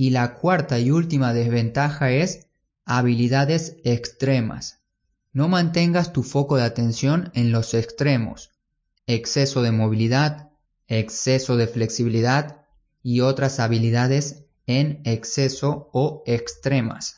Y 0.01 0.09
la 0.09 0.37
cuarta 0.37 0.79
y 0.79 0.91
última 0.91 1.35
desventaja 1.35 2.11
es 2.11 2.47
habilidades 2.87 3.77
extremas. 3.85 4.79
No 5.35 5.47
mantengas 5.47 6.15
tu 6.15 6.23
foco 6.23 6.57
de 6.57 6.63
atención 6.63 7.31
en 7.35 7.53
los 7.53 7.75
extremos, 7.75 8.49
exceso 9.07 9.61
de 9.61 9.73
movilidad, 9.73 10.53
exceso 10.89 11.59
de 11.59 11.67
flexibilidad 11.67 12.63
y 13.03 13.21
otras 13.21 13.61
habilidades 13.61 14.47
en 14.67 15.03
exceso 15.05 15.91
o 15.93 16.23
extremas. 16.25 17.17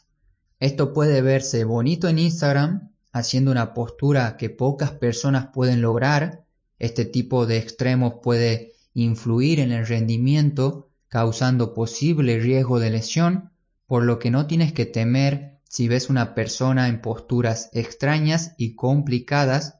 Esto 0.59 0.93
puede 0.93 1.23
verse 1.23 1.63
bonito 1.63 2.09
en 2.09 2.19
Instagram, 2.19 2.91
haciendo 3.13 3.53
una 3.53 3.75
postura 3.75 4.37
que 4.37 4.51
pocas 4.51 4.91
personas 4.91 5.51
pueden 5.55 5.83
lograr. 5.83 6.47
Este 6.81 7.05
tipo 7.05 7.47
de 7.47 7.59
extremos 7.59 8.15
puede 8.25 8.73
influir 8.93 9.61
en 9.61 9.71
el 9.71 9.87
rendimiento 9.87 10.89
causando 11.13 11.75
posible 11.75 12.39
riesgo 12.39 12.81
de 12.81 12.89
lesión, 12.89 13.51
por 13.87 14.03
lo 14.03 14.19
que 14.19 14.31
no 14.31 14.47
tienes 14.47 14.73
que 14.73 14.87
temer 14.87 15.59
si 15.69 15.87
ves 15.87 16.09
una 16.09 16.35
persona 16.35 16.89
en 16.89 17.03
posturas 17.03 17.69
extrañas 17.75 18.55
y 18.57 18.77
complicadas, 18.77 19.75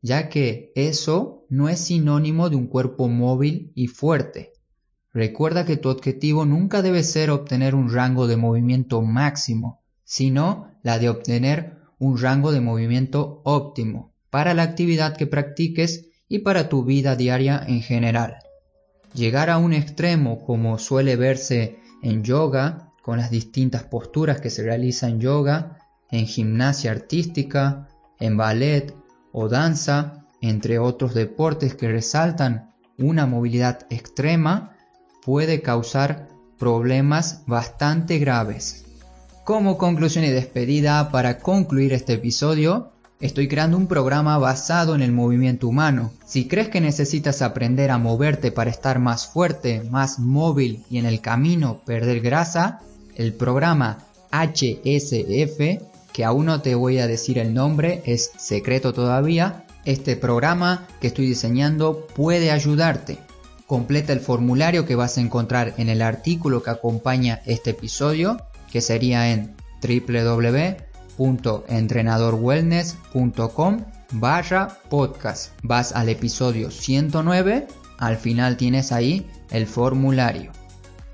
ya 0.00 0.30
que 0.30 0.72
eso 0.74 1.44
no 1.50 1.68
es 1.68 1.80
sinónimo 1.80 2.48
de 2.48 2.56
un 2.56 2.66
cuerpo 2.66 3.08
móvil 3.08 3.72
y 3.74 3.88
fuerte. 3.88 4.54
Recuerda 5.12 5.66
que 5.66 5.76
tu 5.76 5.90
objetivo 5.90 6.46
nunca 6.46 6.80
debe 6.80 7.02
ser 7.02 7.28
obtener 7.28 7.74
un 7.74 7.92
rango 7.92 8.26
de 8.26 8.38
movimiento 8.38 9.02
máximo, 9.02 9.82
sino 10.04 10.70
la 10.82 10.98
de 10.98 11.10
obtener 11.10 11.76
un 11.98 12.16
rango 12.16 12.52
de 12.52 12.62
movimiento 12.62 13.42
óptimo 13.44 14.14
para 14.30 14.54
la 14.54 14.62
actividad 14.62 15.14
que 15.14 15.26
practiques 15.26 16.08
y 16.26 16.38
para 16.38 16.70
tu 16.70 16.86
vida 16.86 17.16
diaria 17.16 17.62
en 17.68 17.82
general. 17.82 18.38
Llegar 19.14 19.50
a 19.50 19.58
un 19.58 19.72
extremo 19.72 20.44
como 20.44 20.78
suele 20.78 21.16
verse 21.16 21.78
en 22.02 22.22
yoga, 22.22 22.92
con 23.02 23.18
las 23.18 23.30
distintas 23.30 23.82
posturas 23.84 24.40
que 24.40 24.50
se 24.50 24.62
realizan 24.62 25.10
en 25.10 25.20
yoga, 25.20 25.78
en 26.10 26.26
gimnasia 26.26 26.92
artística, 26.92 27.88
en 28.18 28.36
ballet 28.36 28.94
o 29.32 29.48
danza, 29.48 30.26
entre 30.40 30.78
otros 30.78 31.14
deportes 31.14 31.74
que 31.74 31.88
resaltan 31.88 32.72
una 32.98 33.26
movilidad 33.26 33.86
extrema, 33.90 34.76
puede 35.24 35.62
causar 35.62 36.28
problemas 36.58 37.42
bastante 37.46 38.18
graves. 38.18 38.84
Como 39.44 39.78
conclusión 39.78 40.24
y 40.24 40.30
despedida, 40.30 41.10
para 41.10 41.38
concluir 41.38 41.92
este 41.92 42.14
episodio, 42.14 42.92
estoy 43.20 43.48
creando 43.48 43.76
un 43.76 43.86
programa 43.86 44.38
basado 44.38 44.94
en 44.94 45.02
el 45.02 45.12
movimiento 45.12 45.68
humano. 45.68 46.12
Si 46.24 46.48
crees 46.48 46.68
que 46.68 46.80
necesitas 46.80 47.42
aprender 47.42 47.90
a 47.90 47.98
moverte 47.98 48.50
para 48.50 48.70
estar 48.70 48.98
más 48.98 49.26
fuerte, 49.26 49.82
más 49.90 50.18
móvil 50.18 50.84
y 50.90 50.98
en 50.98 51.06
el 51.06 51.20
camino 51.20 51.80
perder 51.84 52.20
grasa, 52.20 52.80
el 53.16 53.34
programa 53.34 53.98
HSF, 54.32 55.82
que 56.12 56.24
aún 56.24 56.46
no 56.46 56.62
te 56.62 56.74
voy 56.74 56.98
a 56.98 57.06
decir 57.06 57.38
el 57.38 57.52
nombre, 57.52 58.02
es 58.06 58.32
secreto 58.38 58.92
todavía, 58.92 59.64
este 59.84 60.16
programa 60.16 60.86
que 61.00 61.08
estoy 61.08 61.26
diseñando 61.26 62.06
puede 62.06 62.50
ayudarte. 62.50 63.18
Completa 63.66 64.12
el 64.12 64.20
formulario 64.20 64.86
que 64.86 64.96
vas 64.96 65.16
a 65.16 65.20
encontrar 65.20 65.74
en 65.76 65.88
el 65.88 66.02
artículo 66.02 66.62
que 66.62 66.70
acompaña 66.70 67.40
este 67.46 67.70
episodio, 67.70 68.38
que 68.72 68.80
sería 68.80 69.30
en 69.30 69.54
www.entrenadorwellness.com 71.20 73.84
barra 74.12 74.78
podcast. 74.88 75.52
Vas 75.62 75.92
al 75.92 76.08
episodio 76.08 76.70
109, 76.70 77.66
al 77.98 78.16
final 78.16 78.56
tienes 78.56 78.92
ahí 78.92 79.28
el 79.50 79.66
formulario. 79.66 80.52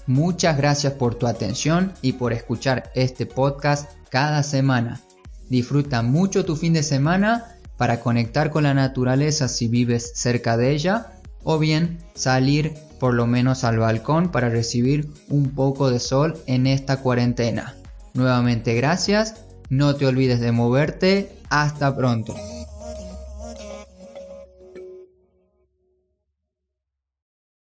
Muchas 0.06 0.56
gracias 0.56 0.92
por 0.92 1.16
tu 1.16 1.26
atención 1.26 1.92
y 2.00 2.12
por 2.12 2.32
escuchar 2.32 2.92
este 2.94 3.26
podcast 3.26 3.90
cada 4.08 4.44
semana. 4.44 5.00
Disfruta 5.48 6.02
mucho 6.02 6.44
tu 6.44 6.54
fin 6.56 6.72
de 6.72 6.84
semana 6.84 7.56
para 7.76 8.00
conectar 8.00 8.50
con 8.50 8.62
la 8.62 8.74
naturaleza 8.74 9.48
si 9.48 9.68
vives 9.68 10.12
cerca 10.14 10.56
de 10.56 10.70
ella 10.70 11.12
o 11.42 11.58
bien 11.58 11.98
salir 12.14 12.74
por 13.00 13.14
lo 13.14 13.26
menos 13.26 13.64
al 13.64 13.78
balcón 13.78 14.30
para 14.30 14.48
recibir 14.48 15.10
un 15.28 15.50
poco 15.50 15.90
de 15.90 15.98
sol 15.98 16.38
en 16.46 16.66
esta 16.66 16.98
cuarentena. 16.98 17.74
Nuevamente 18.14 18.74
gracias, 18.74 19.45
no 19.68 19.94
te 19.96 20.06
olvides 20.06 20.40
de 20.40 20.52
moverte, 20.52 21.36
hasta 21.50 21.96
pronto. 21.96 22.34